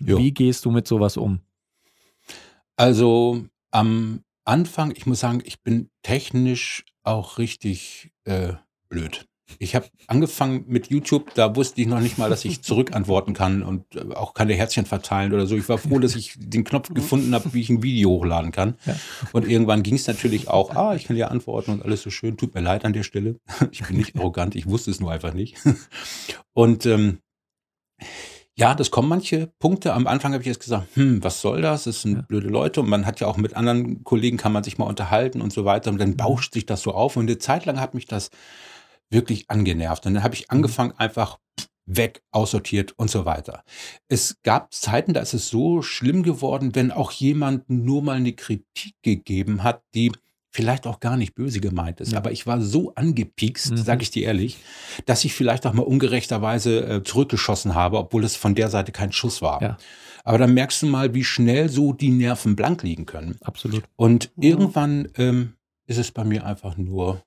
[0.00, 0.18] Jo.
[0.18, 1.40] Wie gehst du mit sowas um?
[2.76, 8.54] Also am Anfang, ich muss sagen, ich bin technisch auch richtig äh,
[8.88, 9.26] blöd.
[9.58, 13.62] Ich habe angefangen mit YouTube, da wusste ich noch nicht mal, dass ich zurückantworten kann
[13.62, 15.54] und äh, auch keine Herzchen verteilen oder so.
[15.56, 18.76] Ich war froh, dass ich den Knopf gefunden habe, wie ich ein Video hochladen kann.
[18.86, 18.96] Ja.
[19.32, 22.36] Und irgendwann ging es natürlich auch, ah, ich kann ja antworten und alles so schön.
[22.38, 23.38] Tut mir leid an der Stelle.
[23.70, 25.56] Ich bin nicht arrogant, ich wusste es nur einfach nicht.
[26.54, 27.18] Und ähm,
[28.56, 29.94] ja, das kommen manche Punkte.
[29.94, 31.84] Am Anfang habe ich jetzt gesagt, hm, was soll das?
[31.84, 32.22] Das sind Ja.
[32.22, 32.80] blöde Leute.
[32.80, 35.64] Und man hat ja auch mit anderen Kollegen kann man sich mal unterhalten und so
[35.64, 35.90] weiter.
[35.90, 37.16] Und dann bauscht sich das so auf.
[37.16, 38.30] Und eine Zeit lang hat mich das
[39.10, 40.06] wirklich angenervt.
[40.06, 41.38] Und dann habe ich angefangen, einfach
[41.86, 43.62] weg, aussortiert und so weiter.
[44.08, 48.32] Es gab Zeiten, da ist es so schlimm geworden, wenn auch jemand nur mal eine
[48.32, 50.10] Kritik gegeben hat, die
[50.50, 52.12] vielleicht auch gar nicht böse gemeint ist.
[52.12, 52.18] Ja.
[52.18, 53.76] Aber ich war so angepiekst, Mhm.
[53.76, 54.58] sage ich dir ehrlich,
[55.04, 59.12] dass ich vielleicht auch mal ungerechterweise äh, zurückgeschossen habe, obwohl es von der Seite kein
[59.12, 59.60] Schuss war.
[59.60, 59.76] Ja.
[60.22, 63.36] Aber dann merkst du mal, wie schnell so die Nerven blank liegen können.
[63.42, 63.82] Absolut.
[63.96, 64.42] Und Mhm.
[64.42, 65.54] irgendwann ähm,
[65.86, 67.22] ist es bei mir einfach nur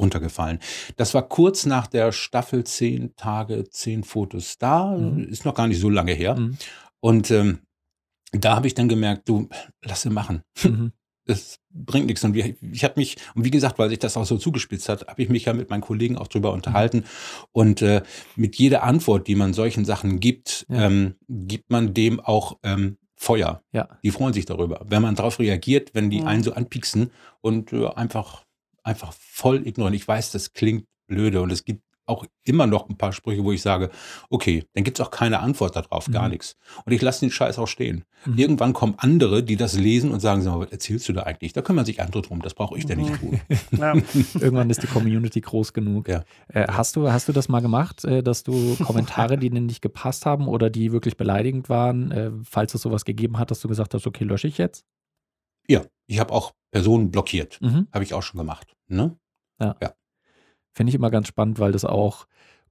[0.00, 0.58] runtergefallen.
[0.96, 4.58] Das war kurz nach der Staffel 10 Tage, 10 Fotos.
[4.58, 5.24] Da Mhm.
[5.28, 6.36] ist noch gar nicht so lange her.
[6.38, 6.56] Mhm.
[7.00, 7.58] Und ähm,
[8.32, 9.48] da habe ich dann gemerkt, du,
[9.84, 10.42] lass sie machen.
[10.64, 10.92] Mhm.
[11.26, 12.24] Das bringt nichts.
[12.24, 15.22] Und ich habe mich, und wie gesagt, weil sich das auch so zugespitzt hat, habe
[15.22, 17.04] ich mich ja mit meinen Kollegen auch drüber unterhalten.
[17.52, 18.02] Und äh,
[18.34, 20.86] mit jeder Antwort, die man solchen Sachen gibt, Ja.
[20.86, 23.62] ähm, gibt man dem auch ähm, Feuer.
[23.70, 23.86] Ja.
[24.02, 24.84] Die freuen sich darüber.
[24.88, 26.26] Wenn man darauf reagiert, wenn die Mhm.
[26.26, 28.42] einen so anpieksen und äh, einfach,
[28.82, 29.94] einfach voll ignorieren.
[29.94, 33.52] Ich weiß, das klingt blöde und es gibt auch immer noch ein paar Sprüche, wo
[33.52, 33.88] ich sage,
[34.30, 36.30] okay, dann gibt es auch keine Antwort darauf, gar Mhm.
[36.30, 36.56] nichts.
[36.84, 38.04] Und ich lasse den Scheiß auch stehen.
[38.24, 38.36] Mhm.
[38.36, 41.52] Irgendwann kommen andere, die das lesen und sagen, sag mal, was erzählst du da eigentlich?
[41.52, 43.40] Da kümmern sich andere drum, das brauche ich denn nicht tun.
[43.78, 43.94] Ja.
[44.40, 46.08] Irgendwann ist die Community groß genug.
[46.08, 46.24] Ja.
[46.48, 49.80] Äh, hast, du, hast du das mal gemacht, äh, dass du Kommentare, die dir nicht
[49.80, 53.68] gepasst haben oder die wirklich beleidigend waren, äh, falls es sowas gegeben hat, dass du
[53.68, 54.84] gesagt hast, okay, lösche ich jetzt?
[55.70, 57.60] Ja, ich habe auch Personen blockiert.
[57.62, 57.86] Mhm.
[57.92, 58.74] Habe ich auch schon gemacht.
[58.88, 59.16] Ne?
[60.72, 62.26] Finde ich immer ganz spannend, weil das auch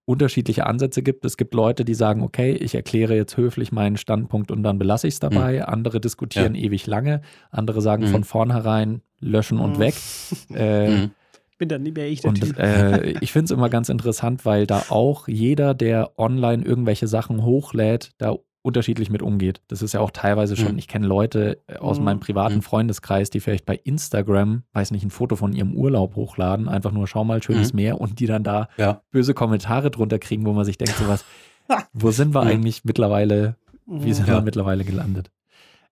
[0.06, 1.24] unterschiedliche Ansätze gibt.
[1.26, 5.08] Es gibt Leute, die sagen, okay, ich erkläre jetzt höflich meinen Standpunkt und dann belasse
[5.08, 5.66] ich es dabei.
[5.66, 7.22] Andere diskutieren ewig lange.
[7.52, 8.08] Andere sagen Mhm.
[8.08, 9.80] von vornherein löschen und Mhm.
[9.80, 9.94] weg.
[10.56, 11.12] Äh, Mhm.
[11.58, 12.58] bin dann nicht mehr ich der Und Typ.
[12.58, 17.44] äh, ich finde es immer ganz interessant, weil da auch jeder, der online irgendwelche Sachen
[17.44, 19.62] hochlädt, da unterschiedlich mit umgeht.
[19.68, 20.78] Das ist ja auch teilweise schon, Mhm.
[20.80, 22.06] ich kenne Leute äh, aus Mhm.
[22.06, 22.62] meinem privaten Mhm.
[22.62, 27.08] Freundeskreis, die vielleicht bei Instagram, weiß nicht, ein Foto von ihrem Urlaub hochladen, einfach nur
[27.08, 27.78] schau mal, schönes Mhm.
[27.78, 29.02] Meer und die dann da Ja.
[29.12, 31.24] böse Kommentare drunter kriegen, wo man sich denkt, sowas,
[31.94, 32.48] wo sind wir Mhm.
[32.50, 33.56] eigentlich mittlerweile,
[33.88, 34.36] wie sind Ja.
[34.36, 35.32] wir mittlerweile gelandet?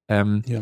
[0.10, 0.62] Ähm, Ja.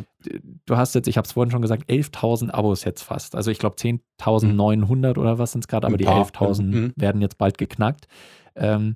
[0.65, 3.36] Du hast jetzt, ich habe es vorhin schon gesagt, 11.000 Abos jetzt fast.
[3.36, 6.94] Also ich glaube 10.900 oder was sind es gerade, aber die paar, 11.000 mhm.
[6.96, 8.08] werden jetzt bald geknackt.
[8.56, 8.96] Ähm,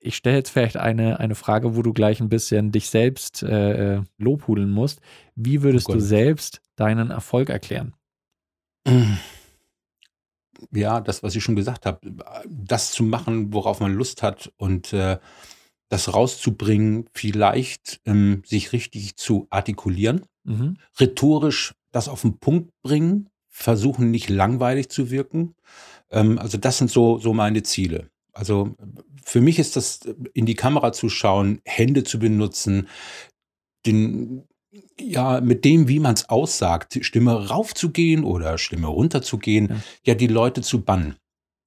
[0.00, 3.96] ich- stelle jetzt vielleicht eine, eine Frage, wo du gleich ein bisschen dich selbst äh,
[3.96, 5.00] äh, lobhudeln musst.
[5.34, 7.94] Wie würdest Oh du selbst deinen Erfolg erklären?
[10.72, 12.00] Ja, das, was ich schon gesagt habe,
[12.48, 15.18] das zu machen, worauf man Lust hat und äh,
[15.88, 20.76] das rauszubringen, vielleicht ähm, sich richtig zu artikulieren, Mhm.
[20.98, 25.54] rhetorisch das auf den Punkt bringen, versuchen nicht langweilig zu wirken.
[26.10, 28.10] Ähm, also das sind so, so meine Ziele.
[28.32, 28.74] Also
[29.24, 30.00] für mich ist das,
[30.34, 32.88] in die Kamera zu schauen, Hände zu benutzen,
[33.86, 34.44] den,
[35.00, 39.76] ja, mit dem, wie man es aussagt, Stimme raufzugehen oder Stimme runterzugehen, Ja.
[40.04, 40.14] ja.
[40.14, 41.16] die Leute zu bannen,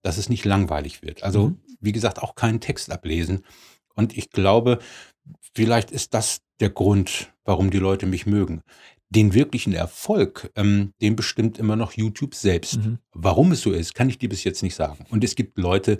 [0.04, 1.24] dass es nicht langweilig wird.
[1.24, 1.58] Also, Mhm.
[1.80, 3.44] wie gesagt, auch keinen Text ablesen.
[3.96, 4.80] Und ich glaube,
[5.54, 8.62] vielleicht ist das der Grund, warum die Leute mich mögen.
[9.10, 12.78] Den wirklichen Erfolg, ähm, den bestimmt immer noch YouTube selbst.
[12.78, 12.98] Mhm.
[13.12, 15.06] Warum es so ist, kann ich dir bis jetzt nicht sagen.
[15.12, 16.00] Und es gibt Leute,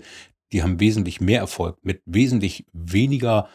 [0.52, 3.48] die haben wesentlich mehr Erfolg mit wesentlich weniger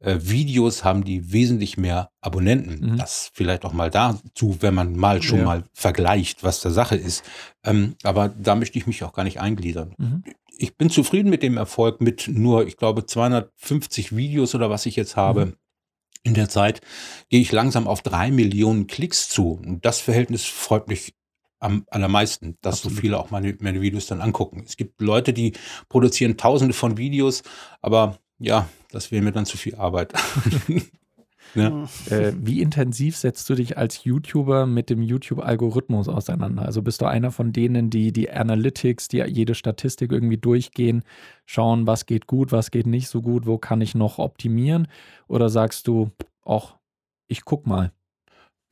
[0.00, 2.92] äh, Videos, haben die wesentlich mehr Abonnenten.
[2.92, 2.96] Mhm.
[2.98, 5.44] Das vielleicht auch mal dazu, wenn man mal schon Ja.
[5.44, 7.24] mal vergleicht, was der Sache ist.
[7.64, 9.94] Ähm, aber da möchte ich mich auch gar nicht eingliedern.
[9.98, 10.22] Mhm.
[10.56, 14.94] Ich bin zufrieden mit dem Erfolg mit nur, ich glaube, 250 Videos oder was ich
[14.96, 15.46] jetzt habe.
[15.46, 15.52] Mhm.
[16.26, 16.80] In der Zeit
[17.28, 19.60] gehe ich langsam auf drei Millionen Klicks zu.
[19.64, 21.14] Und das Verhältnis freut mich
[21.64, 22.96] am allermeisten, dass Absolut.
[22.96, 24.62] so viele auch meine, meine Videos dann angucken.
[24.66, 25.54] Es gibt Leute, die
[25.88, 27.42] produzieren tausende von Videos,
[27.80, 30.12] aber ja, das wäre mir dann zu viel Arbeit.
[30.68, 30.84] ja.
[31.54, 31.86] Mhm.
[32.10, 36.62] Äh, wie intensiv setzt du dich als YouTuber mit dem YouTube-Algorithmus auseinander?
[36.62, 41.04] Also bist du einer von denen, die die Analytics, die jede Statistik irgendwie durchgehen,
[41.46, 44.88] schauen, was geht gut, was geht nicht so gut, wo kann ich noch optimieren?
[45.28, 46.10] Oder sagst du,
[46.44, 46.74] ach,
[47.28, 47.92] ich guck mal.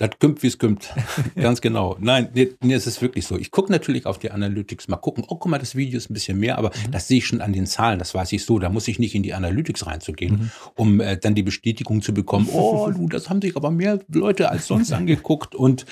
[0.02, 0.92] Das kümmt, wie es kümmt.
[1.36, 1.96] Ganz genau.
[2.00, 3.38] Nein, nee, nee, es ist wirklich so.
[3.38, 6.14] Ich gucke natürlich auf die Analytics, mal gucken, oh, guck mal, das Video ist ein
[6.14, 6.90] bisschen mehr, aber Mhm.
[6.90, 8.58] das sehe ich schon an den Zahlen, das weiß ich so.
[8.58, 10.50] Da muss ich nicht in die Analytics reinzugehen, Mhm.
[10.74, 14.50] um äh, dann die Bestätigung zu bekommen, oh, du, das haben sich aber mehr Leute
[14.50, 15.54] als sonst angeguckt.
[15.54, 15.86] Und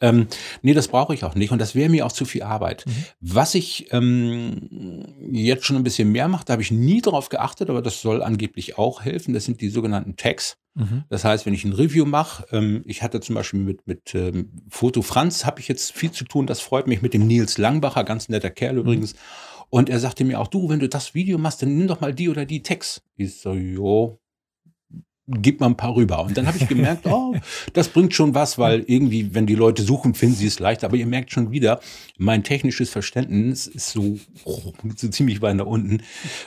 [0.00, 0.26] ähm,
[0.62, 1.52] nee, das brauche ich auch nicht.
[1.52, 2.84] Und das wäre mir auch zu viel Arbeit.
[2.86, 2.92] Mhm.
[3.20, 7.70] Was ich ähm, jetzt schon ein bisschen mehr mache, da habe ich nie drauf geachtet,
[7.70, 9.34] aber das soll angeblich auch helfen.
[9.34, 10.56] Das sind die sogenannten Tags.
[10.74, 11.04] Mhm.
[11.10, 14.50] Das heißt, wenn ich ein Review mache, ähm, ich hatte zum Beispiel mit, mit ähm,
[14.68, 18.04] Foto Franz, habe ich jetzt viel zu tun, das freut mich, mit dem Nils Langbacher,
[18.04, 19.14] ganz netter Kerl übrigens.
[19.70, 22.14] Und er sagte mir auch, du, wenn du das Video machst, dann nimm doch mal
[22.14, 23.02] die oder die Text.
[23.16, 24.20] Ich so, jo,
[25.28, 26.24] gib mal ein paar rüber.
[26.24, 27.34] Und dann habe ich gemerkt, oh,
[27.72, 30.84] das bringt schon was, weil irgendwie, wenn die Leute suchen, finden sie es leicht.
[30.84, 31.80] Aber ihr merkt schon wieder,
[32.18, 34.18] mein technisches Verständnis ist so,
[34.96, 36.02] so ziemlich weit nach unten.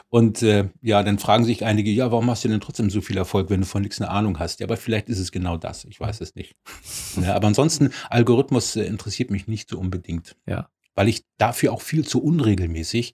[0.09, 3.17] Und äh, ja, dann fragen sich einige, ja, warum hast du denn trotzdem so viel
[3.17, 4.59] Erfolg, wenn du von nichts eine Ahnung hast?
[4.59, 5.85] Ja, aber vielleicht ist es genau das.
[5.85, 6.55] Ich weiß es nicht.
[7.21, 10.35] Ja, aber ansonsten, Algorithmus äh, interessiert mich nicht so unbedingt.
[10.45, 10.69] Ja.
[10.95, 13.13] Weil ich dafür auch viel zu unregelmäßig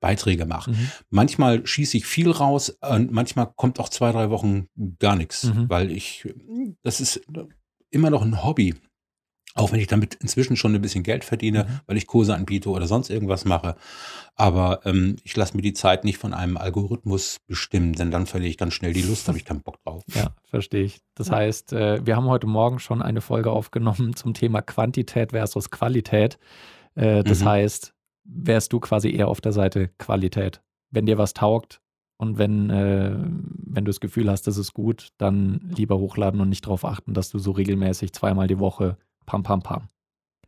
[0.00, 0.72] Beiträge mache.
[0.72, 0.90] Mhm.
[1.10, 4.66] Manchmal schieße ich viel raus und manchmal kommt auch zwei, drei Wochen
[4.98, 5.68] gar nichts, Mhm.
[5.68, 6.28] weil ich,
[6.82, 7.20] das ist
[7.90, 8.74] immer noch ein Hobby.
[9.56, 11.80] Auch wenn ich damit inzwischen schon ein bisschen Geld verdiene, Mhm.
[11.86, 13.74] weil ich Kurse anbiete oder sonst irgendwas mache.
[14.36, 18.50] Aber ähm, ich lasse mir die Zeit nicht von einem Algorithmus bestimmen, denn dann verliere
[18.50, 20.04] ich ganz schnell die Lust, habe ich keinen Bock drauf.
[20.14, 21.00] Ja, verstehe ich.
[21.16, 21.36] Das Ja.
[21.36, 26.38] heißt, äh, wir haben heute Morgen schon eine Folge aufgenommen zum Thema Quantität versus Qualität.
[26.94, 27.44] Äh, das Mhm.
[27.46, 30.62] heißt, wärst du quasi eher auf der Seite Qualität.
[30.90, 31.80] Wenn dir was taugt
[32.16, 36.48] und wenn, äh, wenn du das Gefühl hast, das ist gut, dann lieber hochladen und
[36.48, 39.88] nicht darauf achten, dass du so regelmäßig zweimal die Woche pam, pam, pam.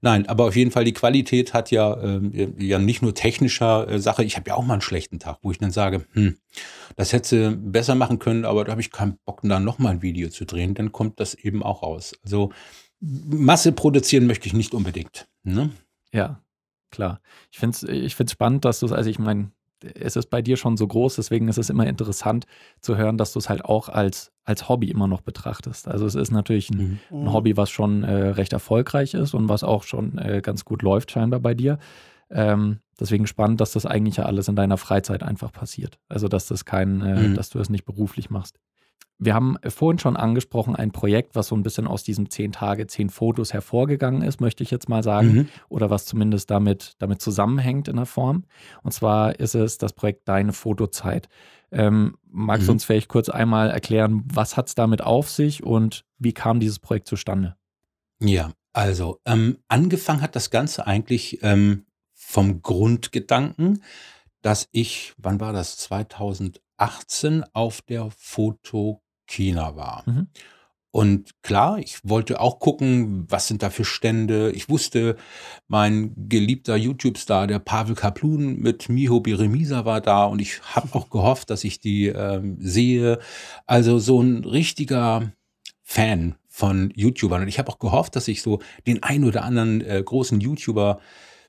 [0.05, 3.98] Nein, aber auf jeden Fall die Qualität hat ja, ähm, ja nicht nur technischer äh,
[4.00, 4.24] Sache.
[4.24, 6.37] Ich habe ja auch mal einen schlechten Tag, wo ich dann sage, hm,
[6.96, 10.28] das hätte besser machen können, aber da habe ich keinen Bock, da nochmal ein Video
[10.28, 10.74] zu drehen.
[10.74, 12.14] Dann kommt das eben auch raus.
[12.24, 12.50] Also
[13.00, 15.28] Masse produzieren möchte ich nicht unbedingt.
[15.44, 15.70] Ne?
[16.12, 16.40] Ja,
[16.90, 17.20] klar.
[17.51, 19.51] Ich finde es ich find's spannend, dass du es, also ich meine,
[19.94, 22.46] es ist bei dir schon so groß, deswegen ist es immer interessant
[22.81, 25.88] zu hören, dass du es halt auch als, als Hobby immer noch betrachtest.
[25.88, 27.22] Also es ist natürlich ein, Mhm.
[27.27, 30.83] ein Hobby, was schon äh, recht erfolgreich ist und was auch schon äh, ganz gut
[30.83, 31.79] läuft scheinbar bei dir.
[32.31, 35.98] Ähm, deswegen spannend, dass das eigentlich ja alles in deiner Freizeit einfach passiert.
[36.09, 37.35] Also dass das kein, äh, Mhm.
[37.35, 38.59] dass du es nicht beruflich machst.
[39.19, 42.87] Wir haben vorhin schon angesprochen, ein Projekt, was so ein bisschen aus diesen zehn Tage,
[42.88, 45.49] zehn Fotos hervorgegangen ist, möchte ich jetzt mal sagen, Mhm.
[45.69, 48.45] oder was zumindest damit, damit zusammenhängt in der Form.
[48.83, 51.29] Und zwar ist es das Projekt Deine Fotozeit.
[51.71, 52.77] Ähm, magst du Mhm.
[52.77, 56.79] uns vielleicht kurz einmal erklären, was hat es damit auf sich und wie kam dieses
[56.81, 57.57] Projekt zustande?
[58.21, 63.83] Ja, also ähm, angefangen hat das Ganze eigentlich ähm, vom Grundgedanken,
[64.43, 65.77] dass ich, wann war das,
[66.83, 70.03] 2018 auf der Fotokina war.
[70.07, 70.29] Mhm.
[70.95, 74.51] Und klar, ich wollte auch gucken, was sind da für Stände.
[74.53, 75.16] Ich wusste,
[75.66, 81.09] mein geliebter YouTube-Star, der Pavel Kaplun mit Miho Beremisa war da und ich habe auch
[81.11, 83.21] gehofft, dass ich die ähm, sehe.
[83.66, 85.33] Also so ein richtiger
[85.83, 87.40] Fan von YouTubern.
[87.40, 91.01] Und ich habe auch gehofft, dass ich so den ein oder anderen äh, großen YouTuber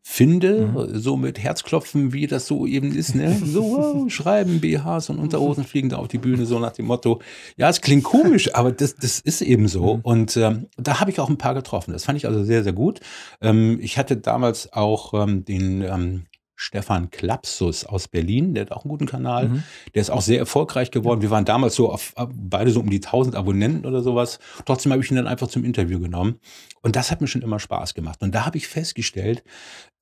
[0.06, 1.00] finde, Mhm.
[1.00, 3.39] so mit Herzklopfen, wie das so eben ist, ne?
[3.44, 3.63] So
[4.04, 7.22] wow, schreiben, BHs und Unterhosen fliegen da auf die Bühne, so nach dem Motto,
[7.56, 9.96] ja, es klingt komisch, aber das, das ist eben so.
[9.96, 10.02] Mhm.
[10.02, 11.94] Und ähm, da habe ich auch ein paar getroffen.
[11.94, 13.00] Das fand ich also sehr, sehr gut.
[13.42, 16.24] Ähm, ich hatte damals auch ähm, den ähm,
[16.63, 19.49] Stefan Klapsus aus Berlin, der hat auch einen guten Kanal.
[19.49, 19.63] Mhm.
[19.93, 21.21] Der ist auch sehr erfolgreich geworden.
[21.21, 24.39] Wir waren damals so auf beide so um die 1000 Abonnenten oder sowas.
[24.65, 26.39] Trotzdem habe ich ihn dann einfach zum Interview genommen.
[26.82, 28.21] Und das hat mir schon immer Spaß gemacht.
[28.21, 29.43] Und da habe ich festgestellt,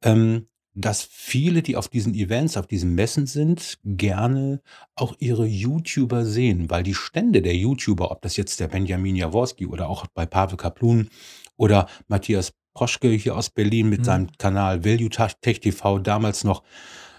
[0.04, 0.46] ähm,
[0.76, 4.62] dass viele, die auf diesen Events, auf diesen Messen sind, gerne
[4.96, 9.66] auch ihre YouTuber sehen, weil die Stände der YouTuber, ob das jetzt der Benjamin Jaworski
[9.66, 11.10] oder auch bei Pavel Kaplun
[11.58, 14.06] oder Matthias Proschke hier aus Berlin mit Mhm.
[14.06, 16.64] seinem Kanal Value Tech TV, damals noch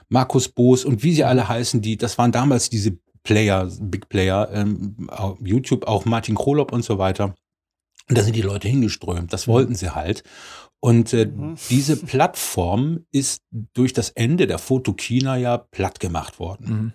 [0.09, 4.51] Markus Boos und wie sie alle heißen, die, das waren damals diese Player, Big Player,
[4.53, 5.09] ähm,
[5.43, 7.35] YouTube, auch Martin Krolop und so weiter.
[8.09, 9.33] Und da sind die Leute hingeströmt.
[9.33, 9.53] Das Mhm.
[9.53, 10.25] wollten sie halt.
[10.81, 11.55] Und äh, Mhm.
[11.71, 13.43] diese Plattform ist
[13.75, 16.67] durch das Ende der Fotokina ja platt gemacht worden.
[16.69, 16.93] Mhm.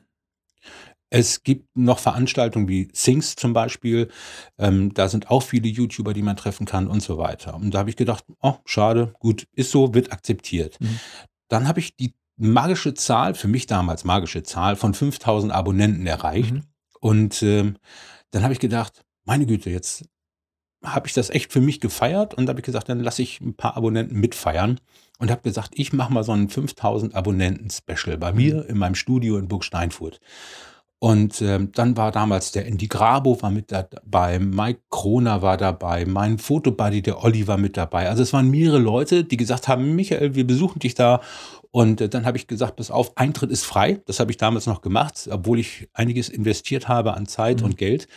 [1.09, 4.09] Es gibt noch Veranstaltungen wie Sings zum Beispiel.
[4.57, 7.55] Ähm, da sind auch viele YouTuber, die man treffen kann und so weiter.
[7.55, 10.79] Und da habe ich gedacht, oh, schade, gut, ist so, wird akzeptiert.
[10.81, 10.99] Mhm.
[11.47, 16.53] Dann habe ich die magische Zahl, für mich damals magische Zahl, von 5000 Abonnenten erreicht.
[16.53, 16.63] Mhm.
[16.99, 17.77] Und ähm,
[18.31, 20.05] dann habe ich gedacht, meine Güte, jetzt
[20.83, 23.41] habe ich das echt für mich gefeiert und da habe ich gesagt, dann lasse ich
[23.41, 24.79] ein paar Abonnenten mitfeiern
[25.19, 28.95] und habe gesagt, ich mache mal so ein 5000 Abonnenten Special bei mir in meinem
[28.95, 30.19] Studio in Burg Steinfurt.
[30.99, 36.05] Und ähm, dann war damals der Andy Grabo war mit dabei, Mike Kroner war dabei,
[36.05, 38.09] mein Fotobuddy, der Olli war mit dabei.
[38.09, 41.21] Also es waren mehrere Leute, die gesagt haben, Michael, wir besuchen dich da.
[41.69, 44.01] Und äh, dann habe ich gesagt, pass auf, Eintritt ist frei.
[44.07, 47.65] Das habe ich damals noch gemacht, obwohl ich einiges investiert habe an Zeit Mhm.
[47.65, 48.07] und Geld.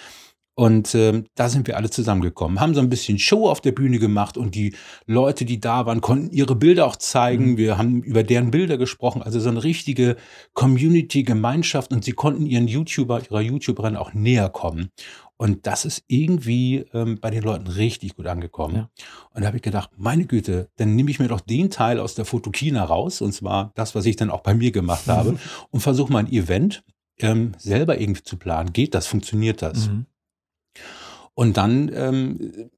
[0.60, 3.98] Und ähm, da sind wir alle zusammengekommen, haben so ein bisschen Show auf der Bühne
[3.98, 4.74] gemacht und die
[5.06, 7.52] Leute, die da waren, konnten ihre Bilder auch zeigen.
[7.52, 7.56] Mhm.
[7.56, 10.16] Wir haben über deren Bilder gesprochen, also so eine richtige
[10.52, 14.90] Community-Gemeinschaft und sie konnten ihren YouTuber, ihrer YouTuberin auch näher kommen.
[15.38, 18.76] Und das ist irgendwie ähm, bei den Leuten richtig gut angekommen.
[18.76, 18.90] Ja.
[19.32, 22.14] Und da habe ich gedacht, meine Güte, dann nehme ich mir doch den Teil aus
[22.14, 25.38] der Fotokina raus, und zwar das, was ich dann auch bei mir gemacht habe,
[25.70, 26.84] und versuche mal ein Event
[27.18, 28.74] ähm, selber irgendwie zu planen.
[28.74, 29.06] Geht das?
[29.06, 29.88] Funktioniert das?
[29.88, 30.04] Mhm.
[31.34, 32.70] Und dann ähm,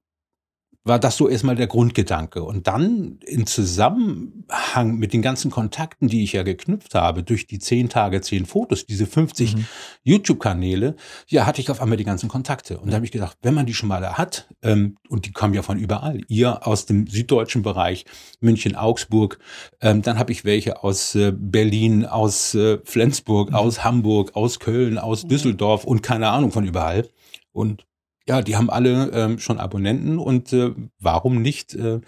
[0.84, 2.42] war das so erstmal der Grundgedanke.
[2.42, 7.60] Und dann in Zusammenhang mit den ganzen Kontakten, die ich ja geknüpft habe, durch die
[7.60, 9.66] 10 Tage, 10 Fotos, diese 50 Mhm.
[10.02, 10.96] YouTube-Kanäle,
[11.28, 12.78] ja, hatte ich auf einmal die ganzen Kontakte.
[12.78, 15.54] Und da habe ich gedacht, wenn man die schon mal hat, ähm, und die kommen
[15.54, 18.04] ja von überall, ihr aus dem süddeutschen Bereich,
[18.40, 19.38] München, Augsburg,
[19.80, 23.54] ähm, dann habe ich welche aus äh, Berlin, aus äh, Flensburg, Mhm.
[23.54, 25.28] aus Hamburg, aus Köln, aus Mhm.
[25.28, 27.08] Düsseldorf und keine Ahnung von überall.
[27.52, 27.84] Und
[28.28, 32.00] ja, die haben alle ähm, schon Abonnenten und äh, warum nicht äh,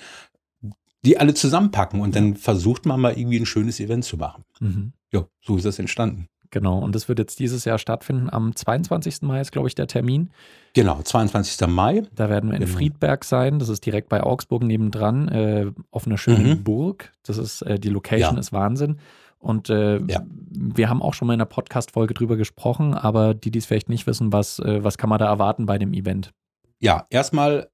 [1.04, 4.44] die alle zusammenpacken und dann versucht man mal irgendwie ein schönes Event zu machen.
[4.60, 4.92] Mhm.
[5.12, 6.28] Ja, so ist das entstanden.
[6.50, 8.30] Genau, und das wird jetzt dieses Jahr stattfinden.
[8.30, 9.22] Am 22.
[9.22, 10.30] Mai ist, glaube ich, der Termin.
[10.72, 11.66] Genau, 22.
[11.66, 12.04] Mai.
[12.14, 12.76] Da werden wir in Genau.
[12.76, 13.58] Friedberg sein.
[13.58, 16.62] Das ist direkt bei Augsburg nebendran, äh, auf einer schönen Mhm.
[16.64, 17.12] Burg.
[17.24, 18.40] Das ist, äh, die Location Ja.
[18.40, 18.98] ist Wahnsinn.
[19.44, 20.22] Und äh, Ja.
[20.50, 23.88] wir haben auch schon mal in der Podcast-Folge drüber gesprochen, aber die, die es vielleicht
[23.88, 26.32] nicht wissen, was, äh, was kann man da erwarten bei dem Event?
[26.80, 27.68] Ja, erstmal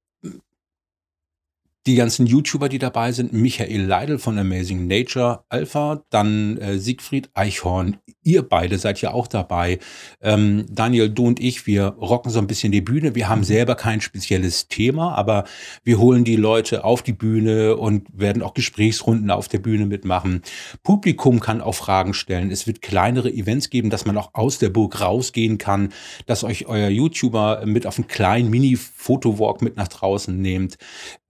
[1.86, 7.30] die ganzen YouTuber, die dabei sind, Michael Leidl von Amazing Nature Alpha, dann äh, Siegfried
[7.32, 9.78] Eichhorn, ihr beide seid ja auch dabei.
[10.20, 13.14] Ähm, Daniel, du und ich, wir rocken so ein bisschen die Bühne.
[13.14, 15.44] Wir haben selber kein spezielles Thema, aber
[15.82, 20.42] wir holen die Leute auf die Bühne und werden auch Gesprächsrunden auf der Bühne mitmachen.
[20.82, 22.50] Publikum kann auch Fragen stellen.
[22.50, 25.94] Es wird kleinere Events geben, dass man auch aus der Burg rausgehen kann,
[26.26, 30.76] dass euch euer YouTuber mit auf einen kleinen Mini-Fotowalk mit nach draußen nehmt.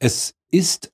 [0.00, 0.92] Es ist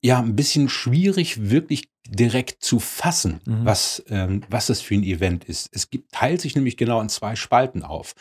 [0.00, 3.64] ja ein bisschen schwierig, wirklich direkt zu fassen, Mhm.
[3.66, 5.68] was, ähm, was es für ein Event ist.
[5.72, 8.14] Es gibt, teilt sich nämlich genau in zwei Spalten auf.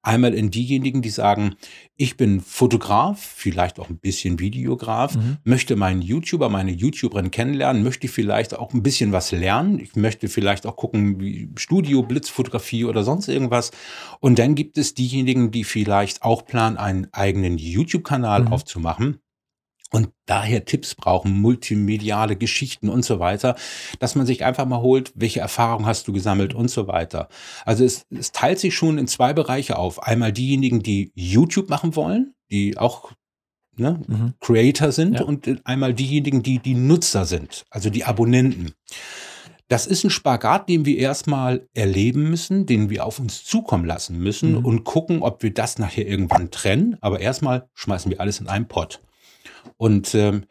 [0.00, 1.56] Einmal in diejenigen, die sagen,
[1.96, 5.36] ich bin Fotograf, vielleicht auch ein bisschen Videograf, Mhm.
[5.44, 9.78] möchte meinen YouTuber, meine YouTuberin kennenlernen, möchte vielleicht auch ein bisschen was lernen.
[9.78, 13.72] Ich möchte vielleicht auch gucken, wie Studio, Blitzfotografie oder sonst irgendwas.
[14.20, 18.52] Und dann gibt es diejenigen, die vielleicht auch planen, einen eigenen YouTube-Kanal Mhm.
[18.52, 19.18] aufzumachen
[19.94, 23.54] und daher Tipps brauchen, multimediale Geschichten und so weiter,
[24.00, 27.28] dass man sich einfach mal holt, welche Erfahrungen hast du gesammelt und so weiter.
[27.64, 30.02] Also es, es teilt sich schon in zwei Bereiche auf.
[30.02, 33.12] Einmal diejenigen, die YouTube machen wollen, die auch
[33.76, 34.34] ne, Mhm.
[34.40, 35.22] Creator sind Ja.
[35.24, 38.72] und einmal diejenigen, die die Nutzer sind, also die Abonnenten.
[39.68, 44.18] Das ist ein Spagat, den wir erstmal erleben müssen, den wir auf uns zukommen lassen
[44.18, 44.64] müssen Mhm.
[44.64, 46.96] und gucken, ob wir das nachher irgendwann trennen.
[47.00, 49.00] Aber erstmal schmeißen wir alles in einen Pott.
[49.76, 50.44] Und ähm,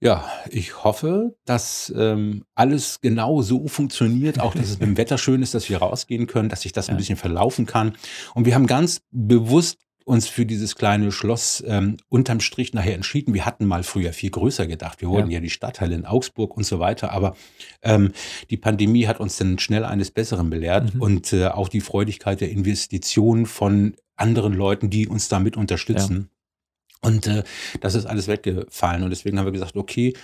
[0.00, 5.16] ja, ich hoffe, dass ähm, alles genau so funktioniert, auch dass es mit dem Wetter
[5.16, 6.98] schön ist, dass wir rausgehen können, dass sich das ein Ja.
[6.98, 7.96] bisschen verlaufen kann.
[8.34, 13.32] Und wir haben ganz bewusst uns für dieses kleine Schloss ähm, unterm Strich nachher entschieden.
[13.32, 15.00] Wir hatten mal früher viel größer gedacht.
[15.00, 17.34] Wir wollten ja, die Stadtteile in Augsburg und so weiter, aber
[17.80, 18.12] ähm,
[18.50, 21.00] die Pandemie hat uns dann schnell eines Besseren belehrt Mhm.
[21.00, 26.28] und äh, auch die Freudigkeit der Investitionen von anderen Leuten, die uns damit unterstützen.
[27.04, 27.42] Und äh,
[27.80, 29.02] das ist alles weggefallen.
[29.02, 30.14] Und deswegen haben wir gesagt, okay,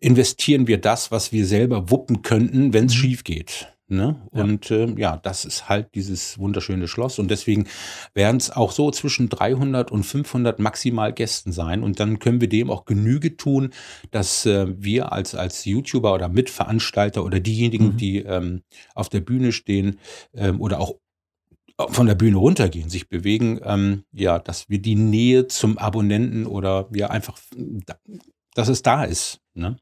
[0.00, 2.98] investieren wir das, was wir selber wuppen könnten, wenn es Mhm.
[2.98, 3.68] schief geht.
[3.90, 4.16] Ne?
[4.34, 4.42] Ja.
[4.44, 7.18] Und äh, ja, das ist halt dieses wunderschöne Schloss.
[7.18, 7.66] Und deswegen
[8.12, 11.82] werden es auch so zwischen 300 und 500 maximal Gästen sein.
[11.82, 13.70] Und dann können wir dem auch Genüge tun,
[14.10, 17.96] dass äh, wir als, als YouTuber oder Mitveranstalter oder diejenigen, Mhm.
[17.96, 18.62] die ähm,
[18.94, 19.98] auf der Bühne stehen
[20.34, 20.96] ähm, oder auch
[21.78, 26.88] von der Bühne runtergehen, sich bewegen, ähm, ja, dass wir die Nähe zum Abonnenten oder
[26.92, 27.38] ja einfach,
[28.54, 29.40] dass es da ist.
[29.54, 29.76] Ne?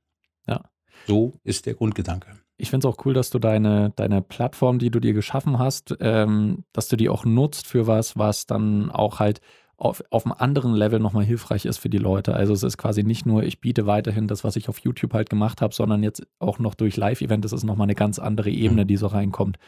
[0.46, 0.62] Ja.
[1.06, 2.28] So ist der Grundgedanke.
[2.58, 5.94] Ich finde es auch cool, dass du deine, deine Plattform, die du dir geschaffen hast,
[6.00, 9.40] ähm, dass du die auch nutzt für was, was dann auch halt
[9.78, 12.32] auf, auf einem anderen Level nochmal hilfreich ist für die Leute.
[12.32, 15.28] Also es ist quasi nicht nur, ich biete weiterhin das, was ich auf YouTube halt
[15.28, 18.84] gemacht habe, sondern jetzt auch noch durch Live-Event, das ist nochmal eine ganz andere Ebene,
[18.84, 18.88] Mhm.
[18.88, 19.58] die so reinkommt,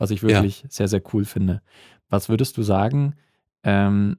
[0.00, 1.60] was ich wirklich sehr, sehr cool finde.
[2.08, 3.16] Was würdest du sagen,
[3.62, 4.16] ähm,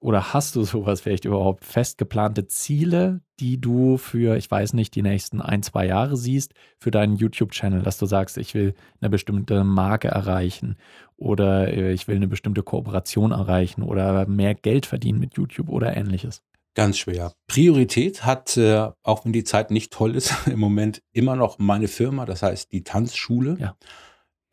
[0.00, 4.94] oder hast du sowas vielleicht überhaupt fest geplante Ziele, die du für, ich weiß nicht,
[4.94, 9.10] die nächsten ein, zwei Jahre siehst, für deinen YouTube-Channel, dass du sagst, ich will eine
[9.10, 10.76] bestimmte Marke erreichen
[11.16, 15.96] oder äh, ich will eine bestimmte Kooperation erreichen oder mehr Geld verdienen mit YouTube oder
[15.96, 16.42] ähnliches?
[16.74, 17.32] Ganz schwer.
[17.48, 21.88] Priorität hat, äh, auch wenn die Zeit nicht toll ist, im Moment immer noch meine
[21.88, 23.56] Firma, das heißt die Tanzschule.
[23.58, 23.76] Ja.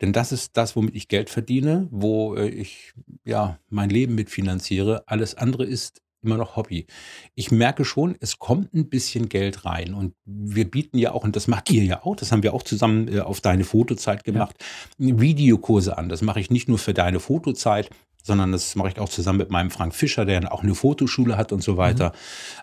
[0.00, 2.92] Denn das ist das, womit ich Geld verdiene, wo äh, ich
[3.24, 5.04] ja mein Leben mitfinanziere.
[5.06, 6.86] Alles andere ist immer noch Hobby.
[7.34, 11.36] Ich merke schon, es kommt ein bisschen Geld rein und wir bieten ja auch, und
[11.36, 14.56] das macht ihr ja auch, das haben wir auch zusammen äh, auf deine Fotozeit gemacht,
[14.98, 16.08] Videokurse an.
[16.08, 17.90] Das mache ich nicht nur für deine Fotozeit,
[18.22, 21.52] sondern das mache ich auch zusammen mit meinem Frank Fischer, der auch eine Fotoschule hat
[21.52, 22.12] und so weiter.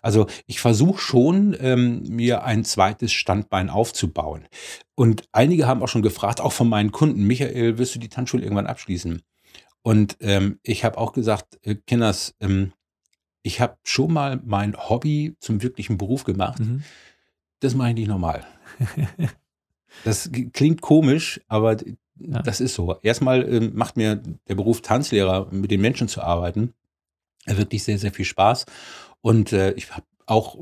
[0.02, 4.46] Also ich versuche schon, ähm, mir ein zweites Standbein aufzubauen.
[4.96, 8.43] Und einige haben auch schon gefragt, auch von meinen Kunden, Michael, wirst du die Tanzschule
[8.43, 9.22] irgendwann abschließen?
[9.82, 12.74] Und ähm, ich habe auch gesagt, äh, Kinders, ähm,
[13.41, 16.60] ich habe schon mal mein Hobby zum wirklichen Beruf gemacht.
[16.60, 16.84] Mhm.
[17.60, 18.46] Das mache ich nicht normal.
[20.04, 21.78] Das klingt komisch, aber
[22.19, 22.41] Ja.
[22.41, 22.95] das ist so.
[23.01, 26.73] Erstmal ähm, macht mir der Beruf Tanzlehrer, mit den Menschen zu arbeiten,
[27.45, 28.65] äh, wirklich sehr, sehr viel Spaß.
[29.21, 30.58] Und äh, ich habe auch,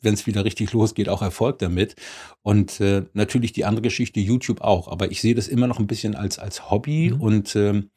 [0.00, 1.96] wenn es wieder richtig losgeht, auch Erfolg damit.
[2.42, 4.88] Und äh, natürlich die andere Geschichte, YouTube auch.
[4.88, 7.12] Aber ich sehe das immer noch ein bisschen als, als Hobby.
[7.14, 7.20] Mhm.
[7.20, 7.90] Und ähm,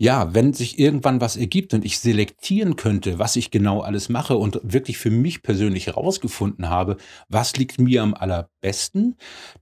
[0.00, 4.36] ja, wenn sich irgendwann was ergibt und ich selektieren könnte, was ich genau alles mache
[4.36, 9.16] und wirklich für mich persönlich herausgefunden habe, was liegt mir am allerbesten,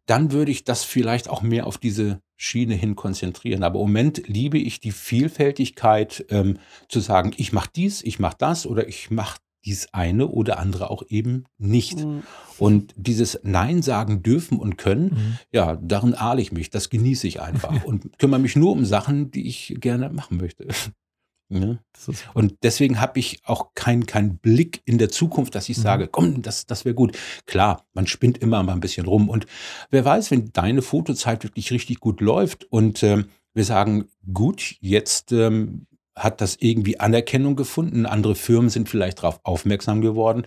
[0.04, 3.62] dann würde ich das vielleicht auch mehr auf diese Schiene hin konzentrieren.
[3.62, 8.36] Aber im Moment liebe ich die Vielfältigkeit, ähm, zu sagen, ich mache dies, ich mache
[8.38, 11.98] das oder ich mache dies eine oder andere auch eben nicht.
[11.98, 12.22] Mhm.
[12.58, 15.38] Und dieses Nein sagen dürfen und können, Mhm.
[15.52, 19.30] ja, darin ahle ich mich, das genieße ich einfach und kümmere mich nur um Sachen,
[19.32, 20.68] die ich gerne machen möchte.
[21.48, 21.78] Ja.
[22.34, 25.82] Und deswegen habe ich auch keinen kein Blick in der Zukunft, dass ich Mhm.
[25.82, 27.16] sage, komm, das, das wäre gut.
[27.46, 29.28] Klar, man spinnt immer mal ein bisschen rum.
[29.28, 29.46] Und
[29.90, 35.32] wer weiß, wenn deine Fotozeit wirklich richtig gut läuft und ähm, wir sagen, gut, jetzt
[35.32, 40.46] ähm, hat das irgendwie Anerkennung gefunden, andere Firmen sind vielleicht darauf aufmerksam geworden,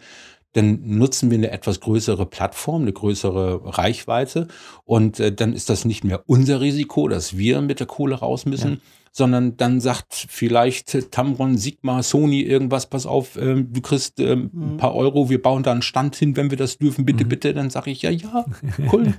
[0.53, 4.47] dann nutzen wir eine etwas größere Plattform, eine größere Reichweite
[4.83, 8.45] und äh, dann ist das nicht mehr unser Risiko, dass wir mit der Kohle raus
[8.45, 8.77] müssen, ja.
[9.11, 14.49] sondern dann sagt vielleicht Tamron, Sigma, Sony irgendwas, pass auf, äh, du kriegst äh, ein
[14.51, 14.77] mhm.
[14.77, 17.29] paar Euro, wir bauen da einen Stand hin, wenn wir das dürfen, bitte, mhm.
[17.29, 18.45] bitte, dann sage ich, ja, ja,
[18.91, 19.13] cool,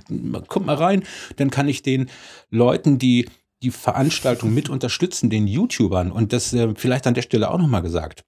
[0.47, 1.03] kommt mal rein,
[1.37, 2.09] dann kann ich den
[2.49, 3.27] Leuten, die
[3.63, 7.83] die Veranstaltung mit unterstützen, den YouTubern und das äh, vielleicht an der Stelle auch nochmal
[7.83, 8.25] gesagt.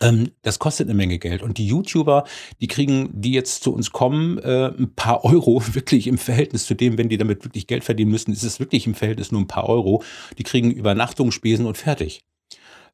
[0.00, 1.42] Ähm, das kostet eine Menge Geld.
[1.42, 2.24] Und die YouTuber,
[2.60, 6.74] die kriegen, die jetzt zu uns kommen, äh, ein paar Euro, wirklich im Verhältnis zu
[6.74, 9.48] dem, wenn die damit wirklich Geld verdienen müssen, ist es wirklich im Verhältnis nur ein
[9.48, 10.02] paar Euro.
[10.38, 12.22] Die kriegen Übernachtungsspesen und fertig.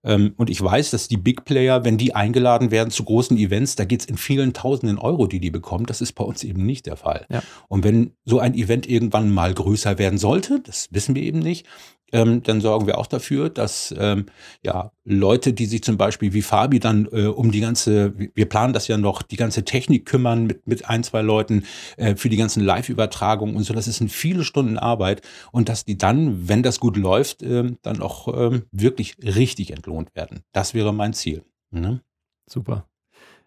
[0.04, 3.76] Ähm, und ich weiß, dass die Big Player, wenn die eingeladen werden zu großen Events,
[3.76, 5.86] da geht es in vielen Tausenden Euro, die die bekommen.
[5.86, 7.26] Das ist bei uns eben nicht der Fall.
[7.30, 7.42] Ja.
[7.68, 11.66] Und wenn so ein Event irgendwann mal größer werden sollte, das wissen wir eben nicht,
[12.12, 14.26] ähm, dann sorgen wir auch dafür, dass ähm,
[14.62, 18.72] ja Leute, die sich zum Beispiel wie Fabi dann äh, um die ganze, wir planen
[18.72, 21.64] das ja noch, die ganze Technik kümmern mit, mit ein, zwei Leuten
[21.96, 23.74] äh, für die ganzen Live-Übertragungen und so.
[23.74, 28.00] Das sind viele Stunden Arbeit und dass die dann, wenn das gut läuft, äh, dann
[28.00, 30.40] auch ähm, wirklich richtig entlohnt werden.
[30.52, 31.42] Das wäre mein Ziel.
[31.70, 32.02] Ne?
[32.48, 32.86] Super.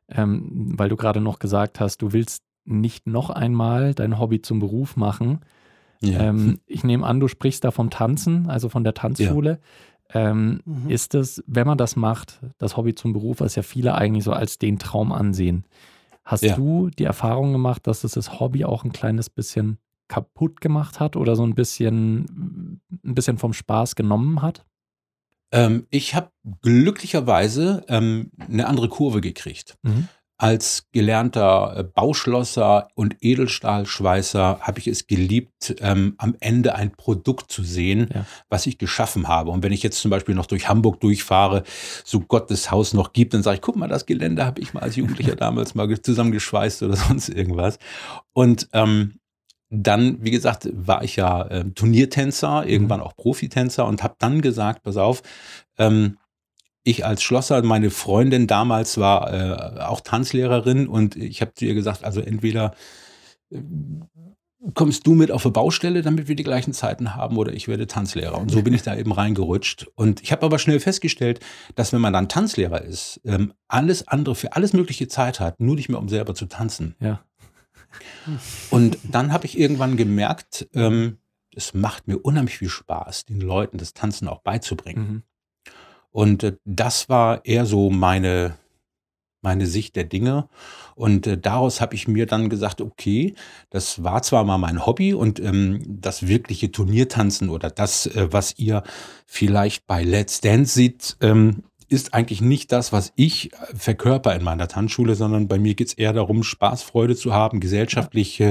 [0.09, 4.59] Ähm, weil du gerade noch gesagt hast, du willst nicht noch einmal dein Hobby zum
[4.59, 5.41] Beruf machen.
[6.01, 6.19] Ja.
[6.19, 9.59] Ähm, ich nehme an, du sprichst da vom Tanzen, also von der Tanzschule.
[10.13, 10.29] Ja.
[10.29, 10.89] Ähm, mhm.
[10.89, 14.33] Ist es, wenn man das macht, das Hobby zum Beruf, was ja viele eigentlich so
[14.33, 15.65] als den Traum ansehen,
[16.23, 16.55] hast ja.
[16.55, 21.15] du die Erfahrung gemacht, dass es das Hobby auch ein kleines bisschen kaputt gemacht hat
[21.15, 24.65] oder so ein bisschen, ein bisschen vom Spaß genommen hat?
[25.51, 26.31] Ähm, ich habe
[26.61, 29.77] glücklicherweise ähm, eine andere Kurve gekriegt.
[29.83, 30.07] Mhm.
[30.37, 37.51] Als gelernter äh, Bauschlosser und Edelstahlschweißer habe ich es geliebt, ähm, am Ende ein Produkt
[37.51, 38.25] zu sehen, ja.
[38.49, 39.51] was ich geschaffen habe.
[39.51, 41.63] Und wenn ich jetzt zum Beispiel noch durch Hamburg durchfahre,
[42.03, 44.73] so Gott das Haus noch gibt, dann sage ich, guck mal, das Gelände habe ich
[44.73, 47.79] mal als Jugendlicher damals mal zusammengeschweißt oder sonst irgendwas.
[48.33, 49.19] Und ähm,
[49.69, 53.05] dann, wie gesagt, war ich ja äh, Turniertänzer, irgendwann mhm.
[53.05, 55.21] auch Profitänzer und habe dann gesagt, pass auf,
[55.77, 56.17] ähm,
[56.85, 61.73] ich als Schlosser, meine Freundin damals war äh, auch Tanzlehrerin und ich habe zu ihr
[61.73, 62.75] gesagt, also entweder
[63.51, 63.59] äh,
[64.75, 67.87] kommst du mit auf eine Baustelle, damit wir die gleichen Zeiten haben, oder ich werde
[67.87, 68.37] Tanzlehrer.
[68.37, 69.87] Und so bin ich da eben reingerutscht.
[69.95, 71.39] Und ich habe aber schnell festgestellt,
[71.75, 75.75] dass wenn man dann Tanzlehrer ist, ähm, alles andere für alles mögliche Zeit hat, nur
[75.75, 76.95] nicht mehr um selber zu tanzen.
[76.99, 77.21] Ja.
[78.69, 81.17] Und dann habe ich irgendwann gemerkt, ähm,
[81.55, 85.07] es macht mir unheimlich viel Spaß, den Leuten das Tanzen auch beizubringen.
[85.07, 85.23] Mhm.
[86.15, 88.57] Und äh, das war eher so meine,
[89.41, 90.47] meine Sicht der Dinge.
[90.95, 93.35] Und äh, daraus habe ich mir dann gesagt, okay,
[93.69, 98.57] das war zwar mal mein Hobby und ähm, das wirkliche Turniertanzen oder das, äh, was
[98.57, 98.83] ihr
[99.25, 104.43] vielleicht bei Let's Dance seht, ähm, ist eigentlich nicht das, was ich äh, verkörper in
[104.43, 108.41] meiner Tanzschule, sondern bei mir geht es eher darum, Spaß, Freude zu haben, gesellschaftlich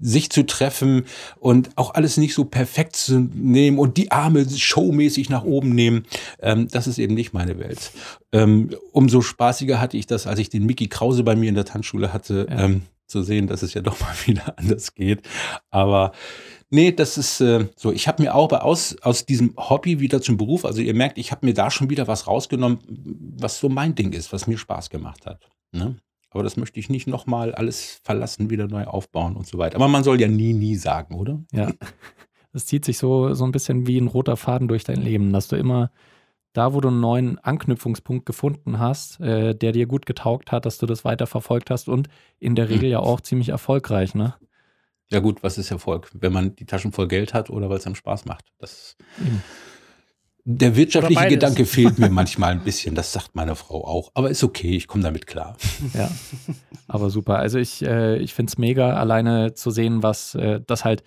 [0.00, 1.04] sich zu treffen
[1.38, 6.06] und auch alles nicht so perfekt zu nehmen und die Arme showmäßig nach oben nehmen.
[6.40, 7.90] Ähm, das ist eben nicht meine Welt.
[8.32, 11.64] Ähm, umso spaßiger hatte ich das, als ich den Mickey Krause bei mir in der
[11.64, 12.64] Tanzschule hatte, ja.
[12.64, 15.22] ähm, zu sehen, dass es ja doch mal wieder anders geht.
[15.70, 16.12] Aber
[16.70, 17.92] Nee, das ist äh, so.
[17.92, 21.30] Ich habe mir auch aus, aus diesem Hobby wieder zum Beruf, also ihr merkt, ich
[21.32, 22.78] habe mir da schon wieder was rausgenommen,
[23.38, 25.48] was so mein Ding ist, was mir Spaß gemacht hat.
[25.72, 25.96] Ne?
[26.30, 29.76] Aber das möchte ich nicht nochmal alles verlassen, wieder neu aufbauen und so weiter.
[29.76, 31.42] Aber man soll ja nie, nie sagen, oder?
[31.52, 31.72] Ja.
[32.52, 35.48] Das zieht sich so, so ein bisschen wie ein roter Faden durch dein Leben, dass
[35.48, 35.90] du immer
[36.54, 40.78] da, wo du einen neuen Anknüpfungspunkt gefunden hast, äh, der dir gut getaugt hat, dass
[40.78, 42.08] du das weiter verfolgt hast und
[42.38, 44.34] in der Regel ja auch ziemlich erfolgreich, ne?
[45.10, 46.10] Ja gut, was ist Erfolg?
[46.12, 48.44] Wenn man die Taschen voll Geld hat oder weil es einem Spaß macht.
[48.58, 49.42] Das, mhm.
[50.50, 54.10] Der wirtschaftliche Gedanke fehlt mir manchmal ein bisschen, das sagt meine Frau auch.
[54.14, 55.58] Aber ist okay, ich komme damit klar.
[55.92, 56.10] Ja,
[56.86, 57.38] aber super.
[57.38, 61.02] Also ich, äh, ich finde es mega, alleine zu sehen, was äh, das halt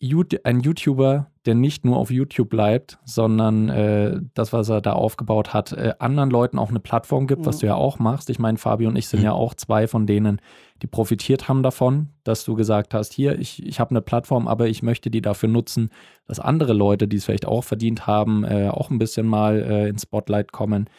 [0.00, 5.54] ein YouTuber, der nicht nur auf YouTube bleibt, sondern äh, das, was er da aufgebaut
[5.54, 7.46] hat, äh, anderen Leuten auch eine Plattform gibt, mhm.
[7.46, 8.28] was du ja auch machst.
[8.28, 9.26] Ich meine, Fabio und ich sind mhm.
[9.26, 10.40] ja auch zwei von denen,
[10.82, 14.68] die profitiert haben davon, dass du gesagt hast, hier, ich, ich habe eine Plattform, aber
[14.68, 15.88] ich möchte die dafür nutzen,
[16.26, 19.88] dass andere Leute, die es vielleicht auch verdient haben, äh, auch ein bisschen mal äh,
[19.88, 20.90] ins Spotlight kommen.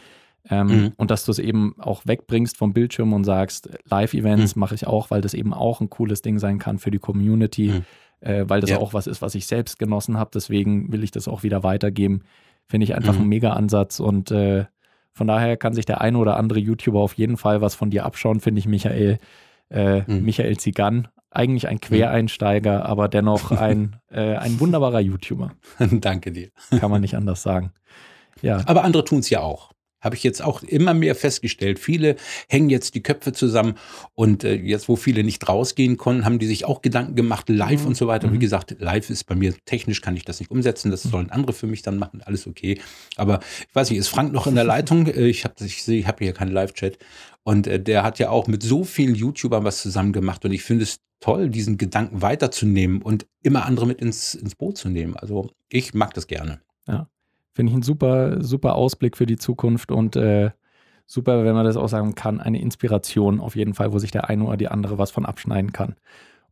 [0.50, 0.94] Ähm, mhm.
[0.96, 4.62] Und dass du es eben auch wegbringst vom Bildschirm und sagst, Live-Events mhm.
[4.62, 7.68] mache ich auch, weil das eben auch ein cooles Ding sein kann für die Community.
[7.68, 7.86] Mhm
[8.22, 8.80] äh, weil das ja.
[8.80, 10.32] auch was ist, was ich selbst genossen habe.
[10.34, 12.24] Deswegen will ich das auch wieder weitergeben.
[12.68, 13.22] Finde ich einfach mhm.
[13.22, 14.66] ein Mega-Ansatz und äh,
[15.14, 18.06] von daher kann sich der eine oder andere YouTuber auf jeden Fall was von dir
[18.06, 19.18] abschauen, finde ich, Michael.
[19.70, 20.24] Äh, mhm.
[20.24, 21.82] Michael Zigan, eigentlich ein mhm.
[21.82, 25.52] Quereinsteiger, aber dennoch ein, äh, ein wunderbarer YouTuber.
[25.92, 26.50] Danke dir.
[26.80, 27.74] Kann man nicht anders sagen.
[28.42, 28.62] Ja.
[28.66, 29.72] Aber andere tun es ja auch.
[30.00, 31.80] Habe ich jetzt auch immer mehr festgestellt.
[31.80, 32.16] Viele
[32.50, 33.76] hängen jetzt die Köpfe zusammen
[34.14, 37.82] und äh, jetzt, wo viele nicht rausgehen konnten, haben die sich auch Gedanken gemacht, live
[37.82, 37.88] Mhm.
[37.88, 38.32] und so weiter.
[38.32, 38.42] Wie Mhm.
[38.42, 40.92] gesagt, live ist bei mir technisch, kann ich das nicht umsetzen.
[40.92, 42.80] Das sollen andere für mich dann machen, alles okay.
[43.16, 45.08] Aber ich weiß nicht, ist Frank noch in der Leitung?
[45.18, 46.98] Äh, Ich habe ich sehe, ich habe hier keinen Live-Chat.
[47.44, 50.44] Und äh, der hat ja auch mit so vielen YouTubern was zusammen gemacht.
[50.46, 54.78] Und ich finde es toll, diesen Gedanken weiterzunehmen und immer andere mit ins, ins Boot
[54.78, 55.16] zu nehmen.
[55.18, 56.62] Also ich mag das gerne.
[57.58, 60.52] Finde ich ein super, super Ausblick für die Zukunft und äh,
[61.08, 64.30] super, wenn man das auch sagen kann, eine Inspiration auf jeden Fall, wo sich der
[64.30, 65.96] eine oder die andere was von abschneiden kann.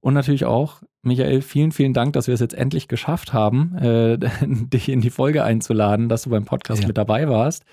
[0.01, 4.18] Und natürlich auch, Michael, vielen, vielen Dank, dass wir es jetzt endlich geschafft haben, äh,
[4.41, 6.88] dich in die Folge einzuladen, dass du beim Podcast Ja.
[6.88, 7.66] mit dabei warst.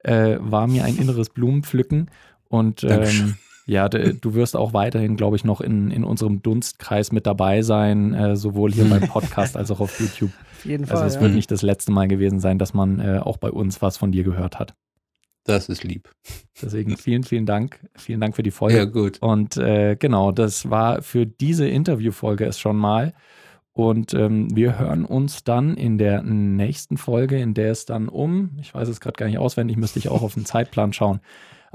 [0.00, 2.10] Äh, war mir ein inneres Blumenpflücken
[2.48, 7.24] und ähm, ja, du wirst auch weiterhin, glaube ich, noch in, in unserem Dunstkreis mit
[7.24, 10.32] dabei sein, äh, sowohl hier beim Podcast als auch auf YouTube.
[10.64, 10.96] Auf jeden Fall.
[10.96, 11.20] Also es ja.
[11.20, 14.12] wird nicht das letzte Mal gewesen sein, dass man äh, auch bei uns was von
[14.12, 14.74] dir gehört hat.
[15.44, 16.10] Das ist lieb.
[16.60, 17.80] Deswegen vielen, vielen Dank.
[17.96, 18.78] Vielen Dank für die Folge.
[18.78, 19.20] Ja, gut.
[19.20, 23.12] Und äh, genau, das war für diese Interviewfolge es schon mal.
[23.74, 28.52] Und ähm, wir hören uns dann in der nächsten Folge, in der es dann um,
[28.60, 31.20] ich weiß es gerade gar nicht auswendig, müsste ich auch auf den Zeitplan schauen,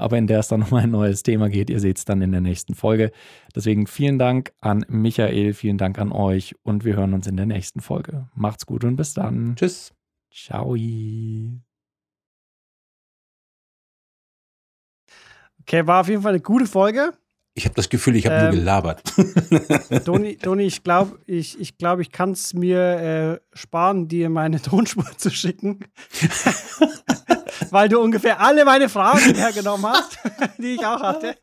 [0.00, 1.70] aber in der es dann um ein neues Thema geht.
[1.70, 3.12] Ihr seht es dann in der nächsten Folge.
[3.54, 7.46] Deswegen vielen Dank an Michael, vielen Dank an euch und wir hören uns in der
[7.46, 8.28] nächsten Folge.
[8.34, 9.54] Macht's gut und bis dann.
[9.56, 9.92] Tschüss.
[10.32, 10.74] Ciao.
[15.60, 17.12] Okay, war auf jeden Fall eine gute Folge.
[17.60, 19.02] Ich habe das Gefühl, ich habe Ähm, nur gelabert.
[20.06, 24.62] Doni, Doni ich glaube, ich, ich, glaub, ich kann es mir äh, sparen, dir meine
[24.62, 25.80] Tonspur zu schicken.
[27.70, 30.18] Weil du ungefähr alle meine Fragen hergenommen hast,
[30.56, 31.36] die ich auch hatte.